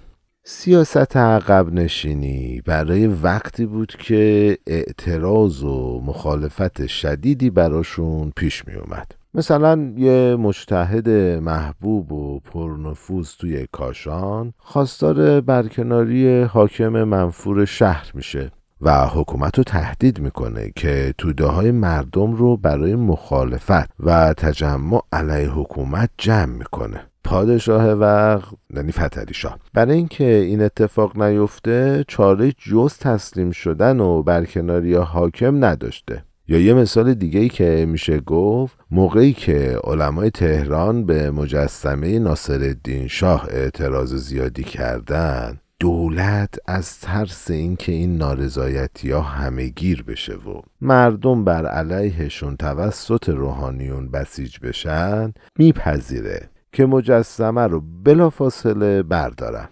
سیاست 0.50 1.16
عقب 1.16 1.72
نشینی 1.72 2.62
برای 2.66 3.06
وقتی 3.06 3.66
بود 3.66 3.96
که 3.98 4.58
اعتراض 4.66 5.62
و 5.62 6.00
مخالفت 6.06 6.86
شدیدی 6.86 7.50
براشون 7.50 8.32
پیش 8.36 8.68
می 8.68 8.74
اومد 8.74 9.12
مثلا 9.34 9.92
یه 9.96 10.36
مجتهد 10.36 11.08
محبوب 11.40 12.12
و 12.12 12.40
پرنفوذ 12.40 13.30
توی 13.38 13.66
کاشان 13.72 14.52
خواستار 14.58 15.40
برکناری 15.40 16.42
حاکم 16.42 17.04
منفور 17.04 17.64
شهر 17.64 18.10
میشه. 18.14 18.50
و 18.80 19.06
حکومت 19.06 19.58
رو 19.58 19.64
تهدید 19.64 20.20
می‌کنه 20.20 20.72
که 20.76 21.14
توده 21.18 21.46
های 21.46 21.70
مردم 21.70 22.32
رو 22.32 22.56
برای 22.56 22.94
مخالفت 22.94 23.90
و 24.00 24.34
تجمع 24.34 25.02
علیه 25.12 25.50
حکومت 25.50 26.10
جمع 26.18 26.52
می‌کنه. 26.56 27.00
پادشاه 27.24 27.92
وقت 27.92 28.54
یعنی 28.74 28.92
فتری 28.92 29.34
شاه. 29.34 29.58
برای 29.74 29.96
اینکه 29.96 30.24
این 30.24 30.62
اتفاق 30.62 31.22
نیفته 31.22 32.04
چاره 32.08 32.52
جز 32.52 32.98
تسلیم 32.98 33.50
شدن 33.50 34.00
و 34.00 34.22
برکناری 34.22 34.94
حاکم 34.94 35.64
نداشته. 35.64 36.24
یا 36.48 36.58
یه 36.58 36.74
مثال 36.74 37.14
دیگه 37.14 37.40
ای 37.40 37.48
که 37.48 37.86
میشه 37.88 38.20
گفت 38.20 38.78
موقعی 38.90 39.32
که 39.32 39.78
علمای 39.84 40.30
تهران 40.30 41.06
به 41.06 41.30
مجسمه 41.30 42.18
ناصرالدین 42.18 43.06
شاه 43.06 43.46
اعتراض 43.50 44.14
زیادی 44.14 44.62
کردن 44.62 45.60
دولت 45.80 46.54
از 46.66 47.00
ترس 47.00 47.50
اینکه 47.50 47.92
این 47.92 48.16
نارضایتی 48.16 49.10
ها 49.10 49.20
همه 49.20 49.68
گیر 49.68 50.02
بشه 50.02 50.34
و 50.34 50.60
مردم 50.80 51.44
بر 51.44 51.66
علیهشون 51.66 52.56
توسط 52.56 53.28
روحانیون 53.28 54.10
بسیج 54.10 54.58
بشن 54.58 55.32
میپذیره 55.58 56.50
که 56.72 56.86
مجسمه 56.86 57.66
رو 57.66 57.80
بلافاصله 58.04 59.02
بردارن. 59.02 59.68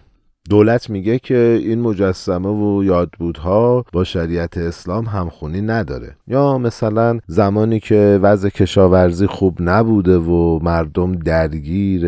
دولت 0.49 0.89
میگه 0.89 1.19
که 1.19 1.59
این 1.63 1.81
مجسمه 1.81 2.49
و 2.49 2.83
یادبودها 2.83 3.85
با 3.93 4.03
شریعت 4.03 4.57
اسلام 4.57 5.05
همخونی 5.05 5.61
نداره. 5.61 6.15
یا 6.27 6.57
مثلا 6.57 7.19
زمانی 7.27 7.79
که 7.79 8.19
وضع 8.21 8.49
کشاورزی 8.49 9.27
خوب 9.27 9.57
نبوده 9.61 10.17
و 10.17 10.59
مردم 10.63 11.11
درگیر 11.11 12.07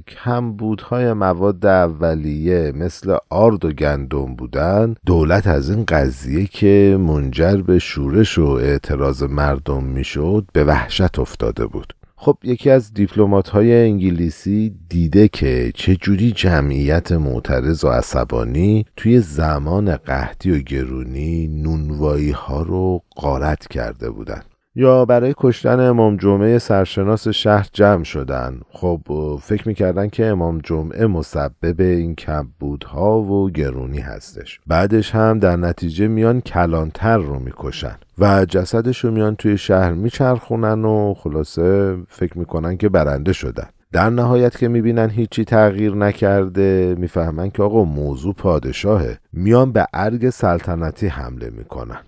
کمبودهای 0.00 1.12
مواد 1.12 1.66
اولیه 1.66 2.72
مثل 2.76 3.16
آرد 3.30 3.64
و 3.64 3.72
گندم 3.72 4.34
بودن 4.34 4.94
دولت 5.06 5.46
از 5.46 5.70
این 5.70 5.84
قضیه 5.84 6.46
که 6.46 6.98
منجر 7.00 7.56
به 7.56 7.78
شورش 7.78 8.38
و 8.38 8.46
اعتراض 8.46 9.22
مردم 9.22 9.84
می‌شد 9.84 10.44
به 10.52 10.64
وحشت 10.64 11.18
افتاده 11.18 11.66
بود. 11.66 11.94
خب 12.22 12.38
یکی 12.44 12.70
از 12.70 12.94
دیپلمات 12.94 13.48
های 13.48 13.82
انگلیسی 13.82 14.74
دیده 14.88 15.28
که 15.28 15.72
چجوری 15.74 16.32
جمعیت 16.32 17.12
معترض 17.12 17.84
و 17.84 17.88
عصبانی 17.88 18.84
توی 18.96 19.20
زمان 19.20 19.96
قحطی 19.96 20.50
و 20.50 20.58
گرونی 20.58 21.48
نونوایی 21.48 22.30
ها 22.30 22.62
رو 22.62 23.02
قارت 23.16 23.68
کرده 23.68 24.10
بودن. 24.10 24.42
یا 24.74 25.04
برای 25.04 25.34
کشتن 25.36 25.80
امام 25.80 26.16
جمعه 26.16 26.58
سرشناس 26.58 27.28
شهر 27.28 27.68
جمع 27.72 28.04
شدن؟ 28.04 28.60
خب 28.72 29.00
فکر 29.42 29.68
می‌کردن 29.68 30.08
که 30.08 30.26
امام 30.26 30.58
جمعه 30.58 31.06
مسبب 31.06 31.80
این 31.80 32.14
کمبودها 32.14 33.20
و 33.20 33.50
گرونی 33.50 33.98
هستش. 34.00 34.60
بعدش 34.66 35.14
هم 35.14 35.38
در 35.38 35.56
نتیجه 35.56 36.08
میان 36.08 36.40
کلانتر 36.40 37.16
رو 37.18 37.38
می‌کشن 37.38 37.96
و 38.18 38.44
جسدش 38.44 39.04
رو 39.04 39.10
میان 39.10 39.36
توی 39.36 39.58
شهر 39.58 39.92
میچرخونن 39.92 40.84
و 40.84 41.14
خلاصه 41.14 41.96
فکر 42.08 42.38
می‌کنن 42.38 42.76
که 42.76 42.88
برنده 42.88 43.32
شدن. 43.32 43.68
در 43.92 44.10
نهایت 44.10 44.58
که 44.58 44.68
می‌بینن 44.68 45.10
هیچی 45.10 45.44
تغییر 45.44 45.94
نکرده 45.94 46.94
می‌فهمن 46.98 47.50
که 47.50 47.62
آقا 47.62 47.84
موضوع 47.84 48.34
پادشاهه. 48.34 49.18
میان 49.32 49.72
به 49.72 49.86
ارگ 49.94 50.30
سلطنتی 50.30 51.06
حمله 51.06 51.50
می‌کنن. 51.50 51.98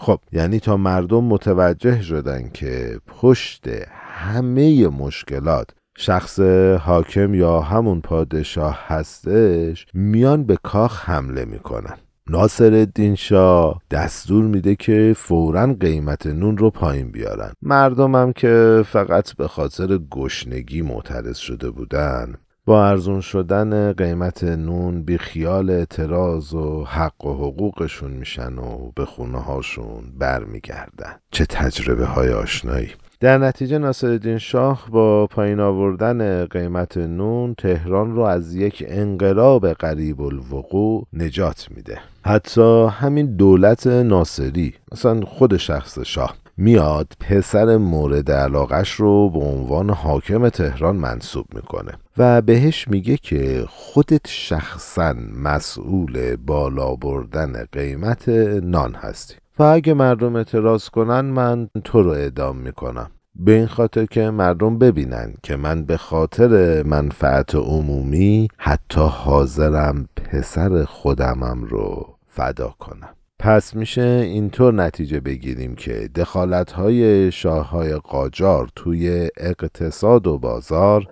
خب 0.00 0.20
یعنی 0.32 0.60
تا 0.60 0.76
مردم 0.76 1.24
متوجه 1.24 2.02
شدن 2.02 2.50
که 2.54 3.00
پشت 3.06 3.64
همه 4.00 4.88
مشکلات 4.88 5.70
شخص 5.96 6.40
حاکم 6.80 7.34
یا 7.34 7.60
همون 7.60 8.00
پادشاه 8.00 8.84
هستش 8.86 9.86
میان 9.94 10.44
به 10.44 10.56
کاخ 10.62 11.08
حمله 11.08 11.44
می‌کنن. 11.44 11.96
ناصر 12.30 12.64
الدین 12.64 13.14
شاه 13.14 13.82
دستور 13.90 14.44
میده 14.44 14.76
که 14.76 15.14
فورا 15.16 15.74
قیمت 15.80 16.26
نون 16.26 16.58
رو 16.58 16.70
پایین 16.70 17.10
بیارن. 17.10 17.52
مردمم 17.62 18.32
که 18.32 18.82
فقط 18.86 19.32
به 19.32 19.48
خاطر 19.48 19.98
گشنگی 20.10 20.82
معترض 20.82 21.36
شده 21.36 21.70
بودن 21.70 22.34
با 22.68 22.86
ارزون 22.86 23.20
شدن 23.20 23.92
قیمت 23.92 24.44
نون 24.44 25.02
بی 25.02 25.18
خیال 25.18 25.70
اعتراض 25.70 26.54
و 26.54 26.84
حق 26.84 27.24
و 27.24 27.34
حقوقشون 27.34 28.10
میشن 28.10 28.58
و 28.58 28.90
به 28.94 29.04
خونه 29.04 29.38
هاشون 29.38 30.02
برمیگردن. 30.18 31.16
چه 31.30 31.46
تجربه 31.46 32.06
های 32.06 32.32
آشنایی. 32.32 32.88
در 33.20 33.38
نتیجه 33.38 33.78
ناصرالدین 33.78 34.38
شاه 34.38 34.86
با 34.90 35.26
پایین 35.26 35.60
آوردن 35.60 36.44
قیمت 36.44 36.96
نون 36.96 37.54
تهران 37.54 38.14
رو 38.14 38.22
از 38.22 38.54
یک 38.54 38.84
انقلاب 38.88 39.72
قریب 39.72 40.22
الوقوع 40.22 41.06
نجات 41.12 41.68
میده. 41.76 41.98
حتی 42.24 42.86
همین 42.86 43.36
دولت 43.36 43.86
ناصری 43.86 44.74
مثلا 44.92 45.20
خود 45.20 45.56
شخص 45.56 45.98
شاه. 45.98 46.34
میاد 46.60 47.12
پسر 47.20 47.76
مورد 47.76 48.30
علاقش 48.30 48.92
رو 48.92 49.30
به 49.30 49.38
عنوان 49.38 49.90
حاکم 49.90 50.48
تهران 50.48 50.96
منصوب 50.96 51.46
می‌کنه 51.54 51.92
و 52.16 52.42
بهش 52.42 52.88
میگه 52.88 53.16
که 53.16 53.64
خودت 53.68 54.26
شخصا 54.28 55.14
مسئول 55.42 56.36
بالا 56.36 56.94
بردن 56.94 57.64
قیمت 57.72 58.28
نان 58.62 58.94
هستی. 58.94 59.34
و 59.58 59.62
اگه 59.62 59.94
مردم 59.94 60.36
اعتراض 60.36 60.88
کنن 60.88 61.20
من 61.20 61.68
تو 61.84 62.02
رو 62.02 62.10
اعدام 62.10 62.56
می‌کنم. 62.56 63.10
به 63.34 63.52
این 63.52 63.66
خاطر 63.66 64.04
که 64.04 64.30
مردم 64.30 64.78
ببینن 64.78 65.34
که 65.42 65.56
من 65.56 65.84
به 65.84 65.96
خاطر 65.96 66.82
منفعت 66.82 67.54
عمومی 67.54 68.48
حتی 68.56 69.00
حاضرم 69.00 70.08
پسر 70.16 70.84
خودمم 70.84 71.64
رو 71.64 72.14
فدا 72.26 72.74
کنم. 72.78 73.17
پس 73.40 73.74
میشه 73.76 74.02
اینطور 74.24 74.74
نتیجه 74.74 75.20
بگیریم 75.20 75.74
که 75.74 76.08
دخالت 76.14 76.72
های 76.72 77.32
شاه 77.32 77.70
های 77.70 77.94
قاجار 77.94 78.68
توی 78.76 79.28
اقتصاد 79.36 80.26
و 80.26 80.38
بازار 80.38 81.06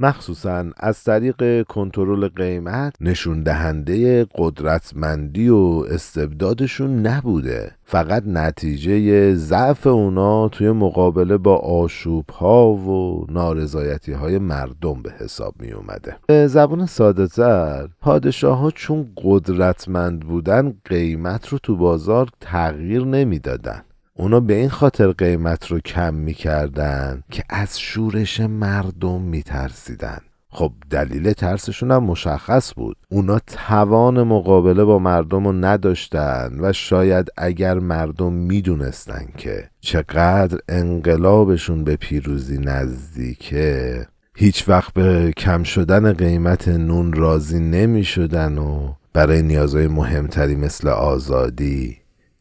مخصوصا 0.00 0.64
از 0.76 1.04
طریق 1.04 1.62
کنترل 1.62 2.28
قیمت 2.28 2.96
نشون 3.00 3.42
دهنده 3.42 4.26
قدرتمندی 4.34 5.48
و 5.48 5.84
استبدادشون 5.90 7.06
نبوده. 7.06 7.72
فقط 7.84 8.22
نتیجه 8.26 9.34
ضعف 9.34 9.86
اونا 9.86 10.48
توی 10.48 10.70
مقابله 10.70 11.36
با 11.36 11.56
آشوب 11.56 12.30
ها 12.30 12.72
و 12.72 13.26
نارضایتی 13.28 14.12
های 14.12 14.38
مردم 14.38 15.02
به 15.02 15.12
حساب 15.18 15.54
می 15.60 15.72
اومده 15.72 16.16
به 16.26 16.46
زبان 16.46 16.86
ساده 16.86 17.26
تر 17.26 17.88
پادشاه 18.00 18.58
ها 18.58 18.70
چون 18.70 19.06
قدرتمند 19.16 20.20
بودن 20.20 20.74
قیمت 20.84 21.48
رو 21.48 21.58
تو 21.58 21.76
بازار 21.76 22.28
تغییر 22.40 23.04
نمی‌دادن. 23.04 23.82
اونا 24.16 24.40
به 24.40 24.54
این 24.54 24.68
خاطر 24.68 25.12
قیمت 25.12 25.66
رو 25.66 25.80
کم 25.80 26.14
می‌کردن 26.14 27.22
که 27.30 27.44
از 27.50 27.80
شورش 27.80 28.40
مردم 28.40 29.20
میترسیدن. 29.20 30.18
خب 30.48 30.72
دلیل 30.90 31.32
ترسشون 31.32 31.90
هم 31.90 32.04
مشخص 32.04 32.74
بود. 32.74 32.96
اونا 33.10 33.38
توان 33.46 34.22
مقابله 34.22 34.84
با 34.84 34.98
مردم 34.98 35.46
رو 35.46 35.52
نداشتن 35.52 36.56
و 36.60 36.72
شاید 36.72 37.28
اگر 37.36 37.78
مردم 37.78 38.32
می‌دونستن 38.32 39.26
که 39.36 39.70
چقدر 39.80 40.58
انقلابشون 40.68 41.84
به 41.84 41.96
پیروزی 41.96 42.58
نزدیکه 42.58 44.06
هیچ 44.36 44.68
وقت 44.68 44.92
به 44.92 45.32
کم 45.36 45.62
شدن 45.62 46.12
قیمت 46.12 46.68
نون 46.68 47.12
راضی 47.12 47.58
نمی 47.58 48.04
شدن 48.04 48.58
و 48.58 48.92
برای 49.12 49.42
نیازهای 49.42 49.86
مهمتری 49.86 50.56
مثل 50.56 50.88
آزادی 50.88 51.96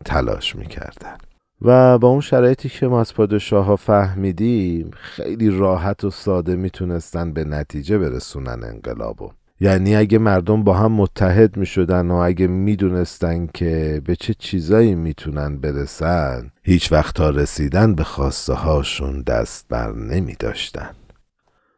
تلاش 0.06 0.56
می‌کردن. 0.56 1.18
و 1.64 1.98
با 1.98 2.08
اون 2.08 2.22
شرایطی 2.22 2.70
که 2.70 2.88
ما 2.88 3.02
از 3.02 3.14
پادشاه 3.14 3.66
ها 3.66 3.76
فهمیدیم 3.76 4.92
خیلی 4.94 5.50
راحت 5.50 6.04
و 6.04 6.10
ساده 6.10 6.56
می‌تونستن 6.56 7.34
به 7.34 7.44
نتیجه 7.44 7.98
برسونن 7.98 8.64
انقلابو 8.64 9.32
یعنی 9.60 9.96
اگه 9.96 10.18
مردم 10.18 10.64
با 10.64 10.74
هم 10.74 10.92
متحد 10.92 11.58
می 11.58 11.66
شدن 11.66 12.12
و 12.12 12.16
اگه 12.16 12.48
می‌دونستن 12.48 13.48
که 13.54 14.02
به 14.06 14.16
چه 14.16 14.34
چیزایی 14.34 14.96
می‌تونن 14.96 15.58
برسن 15.58 16.52
هیچ 16.64 16.92
وقت 16.92 17.16
تا 17.16 17.30
رسیدن 17.30 17.96
به 17.96 18.04
خواسته 18.04 18.54
هاشون 18.54 19.22
دست 19.22 19.66
بر 19.70 19.92
نمی 19.92 20.36
داشتن. 20.40 20.90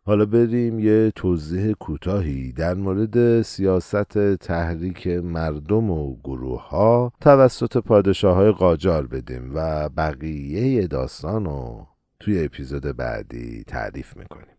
حالا 0.07 0.25
بریم 0.25 0.79
یه 0.79 1.11
توضیح 1.15 1.73
کوتاهی 1.73 2.51
در 2.51 2.73
مورد 2.73 3.41
سیاست 3.41 4.35
تحریک 4.35 5.07
مردم 5.07 5.89
و 5.89 6.15
گروه 6.23 6.67
ها 6.67 7.11
توسط 7.21 7.77
پادشاه 7.77 8.35
های 8.35 8.51
قاجار 8.51 9.07
بدیم 9.07 9.51
و 9.53 9.89
بقیه 9.89 10.87
داستان 10.87 11.45
رو 11.45 11.87
توی 12.19 12.45
اپیزود 12.45 12.83
بعدی 12.83 13.63
تعریف 13.67 14.17
می‌کنیم. 14.17 14.55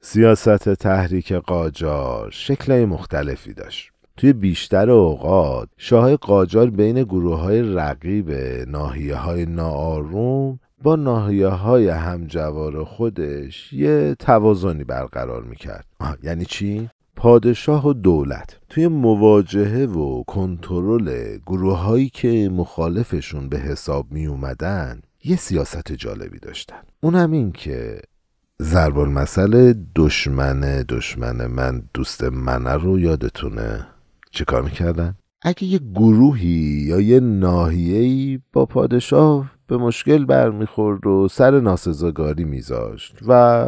سیاست 0.00 0.74
تحریک 0.74 1.32
قاجار 1.32 2.30
شکل 2.30 2.84
مختلفی 2.84 3.54
داشت. 3.54 3.92
توی 4.16 4.32
بیشتر 4.32 4.90
اوقات 4.90 5.68
شاه 5.76 6.16
قاجار 6.16 6.70
بین 6.70 7.02
گروه 7.02 7.38
های 7.38 7.74
رقیب 7.74 8.30
ناحیه 8.68 9.16
های 9.16 9.46
ناآروم 9.46 10.60
با 10.82 10.96
ناحیه 10.96 11.48
های 11.48 11.88
همجوار 11.88 12.84
خودش 12.84 13.72
یه 13.72 14.16
توازنی 14.18 14.84
برقرار 14.84 15.42
می‌کرد 15.42 15.86
یعنی 16.22 16.44
چی؟ 16.44 16.90
پادشاه 17.16 17.86
و 17.88 17.92
دولت 17.92 18.60
توی 18.68 18.88
مواجهه 18.88 19.86
و 19.86 20.22
کنترل 20.22 21.38
گروه 21.46 21.78
هایی 21.78 22.08
که 22.08 22.50
مخالفشون 22.52 23.48
به 23.48 23.58
حساب 23.58 24.06
می 24.12 24.26
اومدن 24.26 25.02
یه 25.24 25.36
سیاست 25.36 25.92
جالبی 25.92 26.38
داشتن 26.38 26.82
اون 27.00 27.14
هم 27.14 27.32
این 27.32 27.52
که 27.52 28.00
ضرب 28.62 28.98
المثل 28.98 29.74
دشمن 29.96 30.84
دشمن 30.88 31.46
من 31.46 31.82
دوست 31.94 32.24
منه 32.24 32.72
رو 32.72 32.98
یادتونه 32.98 33.86
چیکار 34.30 34.62
می‌کردن؟ 34.62 35.14
اگه 35.42 35.64
یه 35.64 35.80
گروهی 35.94 36.84
یا 36.88 37.00
یه 37.00 37.20
ناحیه‌ای 37.20 38.40
با 38.52 38.66
پادشاه 38.66 39.51
به 39.66 39.76
مشکل 39.76 40.24
برمیخورد 40.24 41.06
و 41.06 41.28
سر 41.28 41.60
ناسزاگاری 41.60 42.44
میذاشت 42.44 43.18
و 43.28 43.66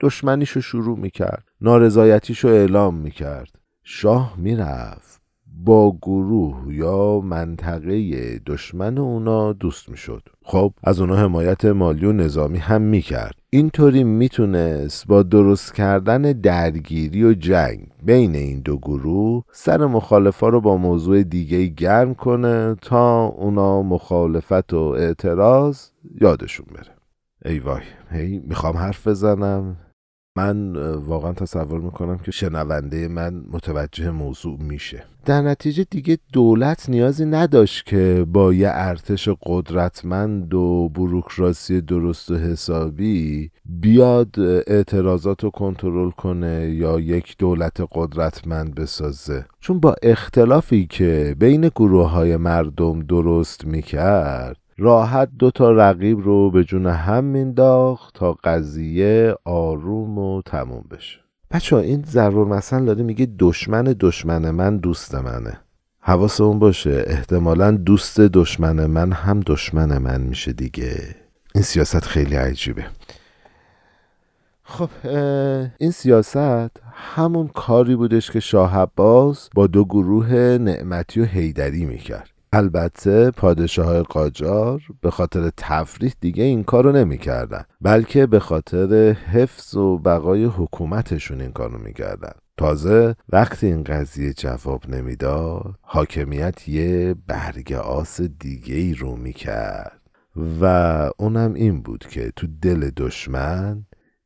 دشمنیشو 0.00 0.60
شروع 0.60 0.98
می‌کرد 0.98 1.44
نارضایتیشو 1.60 2.48
اعلام 2.48 2.94
می‌کرد. 2.94 3.58
شاه 3.82 4.34
می‌رفت. 4.36 5.21
با 5.64 5.96
گروه 6.02 6.74
یا 6.74 7.20
منطقه 7.20 8.38
دشمن 8.46 8.98
اونا 8.98 9.52
دوست 9.52 9.88
می‌شد. 9.88 10.22
خب 10.44 10.72
از 10.84 11.00
اونا 11.00 11.16
حمایت 11.16 11.64
مالی 11.64 12.06
و 12.06 12.12
نظامی 12.12 12.58
هم 12.58 12.82
می‌کرد. 12.82 13.34
اینطوری 13.50 14.04
می‌تونست 14.04 15.06
با 15.06 15.22
درست 15.22 15.74
کردن 15.74 16.22
درگیری 16.22 17.24
و 17.24 17.34
جنگ 17.34 17.86
بین 18.02 18.34
این 18.34 18.60
دو 18.60 18.76
گروه 18.76 19.44
سر 19.52 19.86
مخالفا 19.86 20.48
رو 20.48 20.60
با 20.60 20.76
موضوع 20.76 21.22
دیگه 21.22 21.66
گرم 21.66 22.14
کنه 22.14 22.76
تا 22.82 23.24
اونا 23.24 23.82
مخالفت 23.82 24.72
و 24.72 24.78
اعتراض 24.78 25.88
یادشون 26.20 26.66
بره. 26.74 26.94
ای 27.44 27.58
وای 27.58 27.82
هی 28.10 28.38
می‌خوام 28.38 28.76
حرف 28.76 29.08
بزنم. 29.08 29.76
من 30.36 30.76
واقعا 30.96 31.32
تصور 31.32 31.80
می‌کنم 31.80 32.18
که 32.18 32.30
شنونده 32.30 33.08
من 33.08 33.44
متوجه 33.50 34.10
موضوع 34.10 34.58
میشه. 34.60 35.04
در 35.24 35.42
نتیجه 35.42 35.86
دیگه 35.90 36.18
دولت 36.32 36.88
نیازی 36.88 37.24
نداشت 37.24 37.86
که 37.86 38.26
با 38.32 38.54
یه 38.54 38.68
ارتش 38.72 39.28
قدرتمند 39.42 40.54
و 40.54 40.88
بروکراسی 40.88 41.80
درست 41.80 42.30
و 42.30 42.36
حسابی 42.36 43.50
بیاد 43.64 44.34
اعتراضات 44.66 45.44
رو 45.44 45.50
کنترل 45.50 46.10
کنه 46.10 46.70
یا 46.70 47.00
یک 47.00 47.36
دولت 47.38 47.80
قدرتمند 47.92 48.74
بسازه. 48.74 49.44
چون 49.60 49.80
با 49.80 49.94
اختلافی 50.02 50.86
که 50.86 51.36
بین 51.38 51.60
گروه 51.68 52.10
های 52.10 52.36
مردم 52.36 53.00
درست 53.00 53.64
می‌کرد 53.64 54.56
راحت 54.78 55.28
دو 55.38 55.50
تا 55.50 55.70
رقیب 55.70 56.20
رو 56.20 56.50
به 56.50 56.64
جون 56.64 56.86
هم 56.86 57.24
مینداخت 57.24 58.14
تا 58.14 58.32
قضیه 58.32 59.34
آروم 59.44 60.18
و 60.18 60.42
تموم 60.42 60.84
بشه. 60.90 61.18
بچه 61.50 61.76
این 61.76 62.02
ضرور 62.06 62.46
مثلا 62.46 62.84
داره 62.84 63.02
میگه 63.02 63.28
دشمن 63.38 63.96
دشمن 64.00 64.50
من 64.50 64.76
دوست 64.76 65.14
منه. 65.14 65.60
حواس 66.00 66.40
اون 66.40 66.58
باشه 66.58 67.04
احتمالا 67.06 67.70
دوست 67.70 68.20
دشمن 68.20 68.86
من 68.86 69.12
هم 69.12 69.40
دشمن 69.40 69.98
من 69.98 70.20
میشه 70.20 70.52
دیگه. 70.52 71.16
این 71.54 71.64
سیاست 71.64 72.04
خیلی 72.04 72.36
عجیبه. 72.36 72.84
خب 74.62 74.88
این 75.78 75.90
سیاست 75.90 76.70
همون 76.92 77.48
کاری 77.48 77.96
بودش 77.96 78.30
که 78.30 78.40
شاه 78.40 78.78
عباس 78.78 79.50
با 79.54 79.66
دو 79.66 79.84
گروه 79.84 80.34
نعمتی 80.60 81.20
و 81.20 81.24
هیدری 81.24 81.84
می‌کرد. 81.84 82.31
البته 82.54 83.30
پادشاه 83.30 84.02
قاجار 84.02 84.82
به 85.00 85.10
خاطر 85.10 85.50
تفریح 85.56 86.14
دیگه 86.20 86.44
این 86.44 86.64
کارو 86.64 86.92
نمی‌کردن 86.92 87.64
بلکه 87.80 88.26
به 88.26 88.40
خاطر 88.40 89.12
حفظ 89.12 89.76
و 89.76 89.98
بقای 89.98 90.44
حکومتشون 90.44 91.40
این 91.40 91.52
کارو 91.52 91.78
می‌کردن. 91.78 92.32
تازه 92.56 93.14
وقتی 93.28 93.66
این 93.66 93.84
قضیه 93.84 94.32
جواب 94.32 94.88
نمی‌داد 94.88 95.74
حاکمیت 95.80 96.68
یه 96.68 97.14
برگ 97.26 97.72
آس 97.72 98.20
دیگه 98.20 98.74
ای 98.74 98.94
رو 98.94 99.16
می‌کرد 99.16 100.00
و 100.60 100.66
اونم 101.16 101.54
این 101.54 101.82
بود 101.82 102.06
که 102.10 102.32
تو 102.36 102.46
دل 102.62 102.90
دشمن 102.96 103.84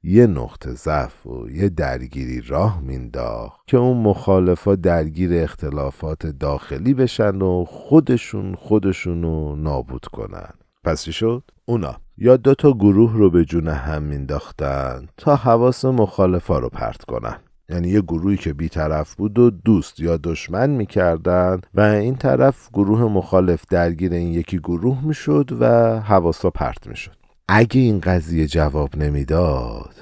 یه 0.08 0.26
نقطه 0.26 0.70
ضعف 0.70 1.26
و 1.26 1.50
یه 1.50 1.68
درگیری 1.68 2.40
راه 2.40 2.80
مینداخت 2.80 3.60
که 3.66 3.76
اون 3.76 3.96
مخالفا 3.96 4.74
درگیر 4.74 5.30
اختلافات 5.34 6.26
داخلی 6.26 6.94
بشن 6.94 7.42
و 7.42 7.64
خودشون 7.64 8.54
خودشونو 8.54 9.56
نابود 9.56 10.06
کنن. 10.06 10.50
پس 10.84 11.02
چی 11.02 11.12
شد؟ 11.12 11.42
اونا 11.64 11.96
یا 12.18 12.36
دو 12.36 12.54
تا 12.54 12.72
گروه 12.72 13.12
رو 13.12 13.30
به 13.30 13.44
جون 13.44 13.68
هم 13.68 14.02
مینداختن 14.02 15.06
تا 15.16 15.36
حواس 15.36 15.84
مخالفا 15.84 16.58
رو 16.58 16.68
پرت 16.68 17.04
کنن. 17.04 17.36
یعنی 17.68 17.88
یه 17.88 18.00
گروهی 18.00 18.36
که 18.36 18.52
بیطرف 18.52 19.14
بود 19.14 19.38
و 19.38 19.50
دوست 19.50 20.00
یا 20.00 20.16
دشمن 20.16 20.70
می‌کردن 20.70 21.60
و 21.74 21.80
این 21.80 22.16
طرف 22.16 22.68
گروه 22.72 23.02
مخالف 23.02 23.64
درگیر 23.70 24.12
این 24.12 24.32
یکی 24.32 24.58
گروه 24.58 25.04
می‌شد 25.04 25.56
و 25.60 25.66
حواسا 26.00 26.50
پرت 26.50 26.86
می‌شد. 26.86 27.25
اگه 27.48 27.80
این 27.80 28.00
قضیه 28.00 28.46
جواب 28.46 28.96
نمی‌داد 28.96 29.94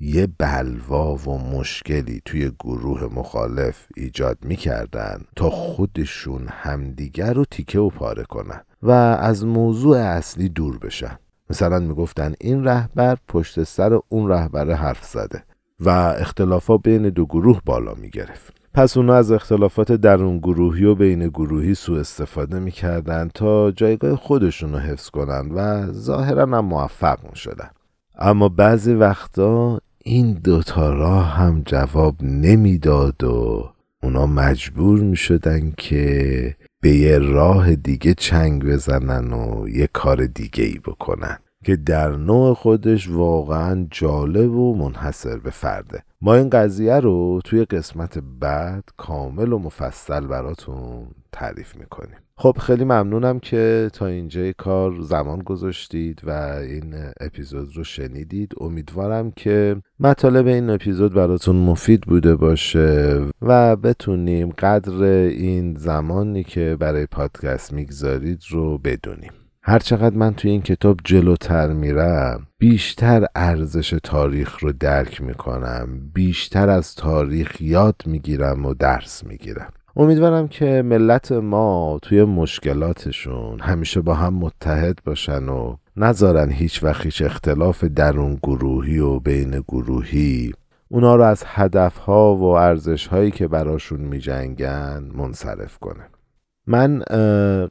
یه 0.00 0.28
بلوا 0.38 1.14
و 1.14 1.38
مشکلی 1.38 2.22
توی 2.24 2.52
گروه 2.60 3.14
مخالف 3.14 3.86
ایجاد 3.96 4.38
می‌کردن 4.42 5.24
تا 5.36 5.50
خودشون 5.50 6.48
همدیگر 6.48 7.32
رو 7.32 7.44
تیکه 7.44 7.78
و 7.78 7.88
پاره 7.88 8.24
کنن 8.24 8.60
و 8.82 8.90
از 8.90 9.44
موضوع 9.46 9.98
اصلی 9.98 10.48
دور 10.48 10.78
بشن. 10.78 11.18
مثلا 11.50 11.78
می‌گفتن 11.78 12.34
این 12.40 12.64
رهبر 12.64 13.16
پشت 13.28 13.62
سر 13.62 13.98
اون 14.08 14.28
رهبر 14.28 14.72
حرف 14.72 15.04
زده 15.04 15.44
و 15.80 15.88
اختلافا 16.18 16.76
بین 16.76 17.08
دو 17.08 17.26
گروه 17.26 17.60
بالا 17.64 17.94
می‌گرفت. 17.94 18.63
پس 18.74 18.96
اونا 18.96 19.14
از 19.14 19.32
اختلافات 19.32 19.92
درون 19.92 20.38
گروهی 20.38 20.84
و 20.84 20.94
بین 20.94 21.28
گروهی 21.28 21.74
سوء 21.74 22.00
استفاده 22.00 22.58
می‌کردن 22.58 23.30
تا 23.34 23.70
جایگاه 23.70 24.16
خودشون 24.16 24.72
رو 24.72 24.78
حفظ 24.78 25.10
کنن 25.10 25.50
و 25.50 25.92
ظاهرا 25.92 26.42
هم 26.42 26.60
موفق 26.60 27.34
شدن 27.34 27.70
اما 28.18 28.48
بعضی 28.48 28.94
وقتا 28.94 29.80
این 30.04 30.32
دوتا 30.32 30.92
راه 30.92 31.26
هم 31.26 31.62
جواب 31.66 32.22
نمی‌داد 32.22 33.24
و 33.24 33.68
اونا 34.02 34.26
مجبور 34.26 35.00
می 35.00 35.16
شدن 35.16 35.72
که 35.76 36.54
به 36.80 36.90
یه 36.90 37.18
راه 37.18 37.74
دیگه 37.74 38.14
چنگ 38.14 38.64
بزنن 38.64 39.32
و 39.32 39.68
یه 39.68 39.88
کار 39.92 40.26
دیگه 40.26 40.64
ای 40.64 40.78
بکنن 40.78 41.38
که 41.64 41.76
در 41.76 42.16
نوع 42.16 42.54
خودش 42.54 43.08
واقعا 43.08 43.86
جالب 43.90 44.52
و 44.52 44.76
منحصر 44.76 45.36
به 45.36 45.50
فرده. 45.50 46.02
ما 46.24 46.34
این 46.34 46.50
قضیه 46.50 47.00
رو 47.00 47.40
توی 47.44 47.64
قسمت 47.64 48.18
بعد 48.40 48.84
کامل 48.96 49.52
و 49.52 49.58
مفصل 49.58 50.26
براتون 50.26 51.06
تعریف 51.32 51.76
می‌کنیم. 51.76 52.16
خب 52.36 52.56
خیلی 52.60 52.84
ممنونم 52.84 53.38
که 53.38 53.90
تا 53.92 54.06
اینجای 54.06 54.52
کار 54.52 55.00
زمان 55.00 55.38
گذاشتید 55.38 56.20
و 56.24 56.30
این 56.68 56.94
اپیزود 57.20 57.76
رو 57.76 57.84
شنیدید. 57.84 58.54
امیدوارم 58.60 59.30
که 59.30 59.76
مطالب 60.00 60.46
این 60.46 60.70
اپیزود 60.70 61.14
براتون 61.14 61.56
مفید 61.56 62.00
بوده 62.00 62.36
باشه 62.36 63.20
و 63.42 63.76
بتونیم 63.76 64.50
قدر 64.50 65.02
این 65.02 65.76
زمانی 65.76 66.44
که 66.44 66.76
برای 66.80 67.06
پادکست 67.06 67.72
می‌گذارید 67.72 68.40
رو 68.50 68.78
بدونیم. 68.78 69.32
هرچقدر 69.66 70.16
من 70.16 70.34
توی 70.34 70.50
این 70.50 70.62
کتاب 70.62 71.00
جلوتر 71.04 71.72
میرم 71.72 72.46
بیشتر 72.58 73.26
ارزش 73.34 73.98
تاریخ 74.02 74.58
رو 74.58 74.72
درک 74.72 75.22
می‌کنم 75.22 75.88
بیشتر 76.14 76.68
از 76.68 76.94
تاریخ 76.94 77.60
یاد 77.60 78.02
می‌گیرم 78.06 78.66
و 78.66 78.74
درس 78.74 79.24
می‌گیرم. 79.24 79.68
امیدوارم 79.96 80.48
که 80.48 80.82
ملت 80.82 81.32
ما 81.32 81.98
توی 82.02 82.24
مشکلاتشون 82.24 83.60
همیشه 83.60 84.00
با 84.00 84.14
هم 84.14 84.34
متحد 84.34 84.98
باشن 85.04 85.48
و 85.48 85.76
نذارن 85.96 86.50
هیچ 86.50 86.84
وقت 86.84 87.04
هیچ 87.04 87.22
اختلاف 87.22 87.84
درون 87.84 88.38
گروهی 88.42 88.98
و 88.98 89.20
بین 89.20 89.60
گروهی. 89.68 90.52
اونا 90.88 91.16
رو 91.16 91.22
از 91.22 91.42
هدفها 91.46 92.36
و 92.36 92.44
ارزشهایی 92.44 93.30
که 93.30 93.48
براشون 93.48 94.00
میجنگن 94.00 95.10
منصرف 95.14 95.78
کنه. 95.78 96.04
من 96.66 96.98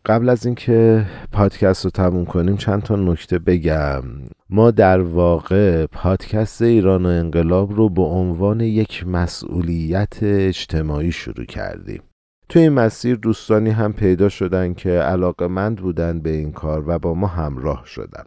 قبل 0.06 0.30
از 0.30 0.46
اینکه 0.46 1.06
پادکست 1.32 1.86
رو 1.86 1.92
تموم 1.92 2.26
کنیم 2.26 2.58
چند 2.58 2.84
تا 2.84 2.96
نکته 2.96 3.40
بگم. 3.40 4.04
ما 4.50 4.72
در 4.72 5.02
واقع 5.02 5.86
پادکست 5.86 6.62
ایران 6.62 7.06
و 7.06 7.10
انقلاب 7.10 7.74
رو 7.74 7.90
به 7.90 8.02
عنوان 8.02 8.60
یک 8.60 9.08
مسئولیت 9.08 10.18
اجتماعی 10.22 11.12
شروع 11.12 11.46
کردیم. 11.46 12.02
توی 12.50 12.62
این 12.62 12.74
مسیر 12.74 13.16
دوستانی 13.16 13.70
هم 13.70 13.94
پیدا 13.94 14.30
شدن 14.30 14.74
که 14.74 14.90
علاقمند 14.90 15.78
بودن 15.78 16.20
به 16.20 16.30
این 16.30 16.52
کار 16.52 16.84
و 16.88 17.00
با 17.00 17.14
ما 17.14 17.28
همراه 17.28 17.84
شدن. 17.86 18.24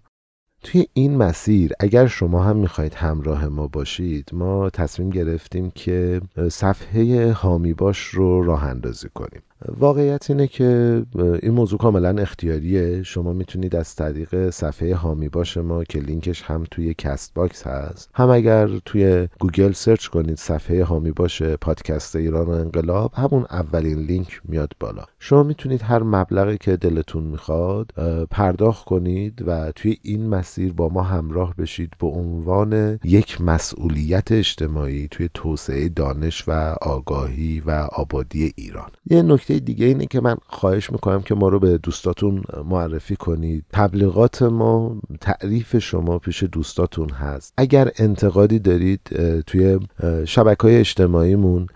توی 0.63 0.87
این 0.93 1.17
مسیر 1.17 1.73
اگر 1.81 2.07
شما 2.07 2.43
هم 2.43 2.57
می‌خواید 2.57 2.95
همراه 2.95 3.49
ما 3.49 3.67
باشید 3.67 4.31
ما 4.33 4.71
تصمیم 4.71 5.11
گرفتیم 5.11 5.71
که 5.71 6.21
صفحه 6.51 7.33
حامی 7.33 7.75
باش 7.75 7.99
رو 7.99 8.43
راه 8.43 8.65
اندازی 8.65 9.09
کنیم. 9.15 9.43
واقعیت 9.79 10.31
اینه 10.31 10.47
که 10.47 11.03
این 11.43 11.53
موضوع 11.53 11.79
کاملا 11.79 12.23
اختیاریه. 12.23 13.03
شما 13.03 13.33
می‌تونید 13.33 13.77
از 13.77 13.95
طریق 13.95 14.51
صفحه 14.51 14.95
حامی 14.95 15.29
باش 15.29 15.57
ما 15.57 15.85
که 15.85 15.99
لینکش 15.99 16.43
هم 16.43 16.65
توی 16.71 16.95
کست 16.95 17.35
باکس 17.35 17.67
هست. 17.67 18.11
هم 18.15 18.31
اگر 18.31 18.69
توی 18.85 19.29
گوگل 19.41 19.73
search 19.73 20.07
کنید 20.07 20.37
صفحه 20.37 20.85
حامی 20.85 21.11
باش 21.11 21.57
پادکست 21.57 22.17
ایران 22.17 22.47
و 22.47 22.51
انقلاب 22.51 23.13
همون 23.15 23.47
اولین 23.51 23.99
لینک 23.99 24.41
میاد 24.45 24.73
بالا. 24.81 25.05
شما 25.19 25.43
می‌تونید 25.43 25.83
هر 25.83 26.03
مبلغی 26.03 26.59
که 26.59 26.77
دلتون 26.77 27.23
می‌خواد 27.23 27.91
پرداخت 28.31 28.85
کنید 28.85 29.45
و 29.47 29.73
توی 29.73 29.97
این 30.03 30.29
مسیر 30.29 30.73
با 30.73 30.89
ما 30.89 31.03
همراه 31.03 31.55
بشید 31.57 31.93
به 32.01 32.07
عنوان 32.07 32.99
یک 33.05 33.41
مسئولیت 33.41 34.33
اجتماعی 34.33 35.09
توی 35.11 35.29
توسعه 35.35 35.89
دانش 35.89 36.45
و 36.49 36.77
آگاهی 36.83 37.63
و 37.67 37.71
آبادی 37.93 38.53
ایران. 38.57 38.91
یه 39.11 39.23
نکته 39.51 39.65
دیگه 39.65 39.87
اینه 39.87 40.07
که 40.07 40.21
من 40.21 40.37
خواهش 40.47 40.91
می‌کنم 40.91 41.23
که 41.23 41.35
ما 41.35 41.49
رو 41.49 41.59
به 41.59 41.79
دوستاتون 41.79 42.43
معرفی 42.65 43.17
کنید. 43.17 43.65
تبلیغات 43.73 44.43
ما 44.43 44.97
تعریف 45.21 45.79
شما 45.79 46.19
پیش 46.19 46.43
دوستاتون 46.43 47.11
هست. 47.11 47.55
اگر 47.57 47.91
انتقادی 47.99 48.59
دارید 48.59 49.01
توی 49.47 49.79
شبکه 50.25 50.63
های 50.63 50.77
اجتماعیمون 50.77 51.67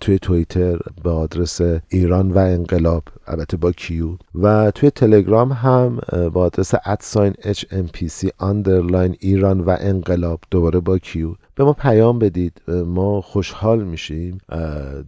توی 0.00 0.18
توییتر 0.18 0.78
به 1.04 1.10
آدرس 1.10 1.60
ایران 1.88 2.30
و 2.30 2.38
انقلاب 2.38 3.02
البته 3.28 3.56
با 3.56 3.72
Q. 3.72 4.08
و 4.34 4.70
توی 4.70 4.90
تلگرام 4.90 5.52
هم 5.52 5.98
با 6.32 6.42
آدرس 6.42 6.72
at 6.84 7.00
sign 7.00 7.32
HMPC 7.32 8.28
underline 8.40 9.16
ایران 9.20 9.60
و 9.60 9.76
انقلاب 9.80 10.40
دوباره 10.50 10.80
با 10.80 10.98
Q. 10.98 11.34
به 11.54 11.64
ما 11.64 11.72
پیام 11.72 12.18
بدید. 12.18 12.62
ما 12.86 13.20
خوشحال 13.20 13.84
میشیم. 13.84 14.38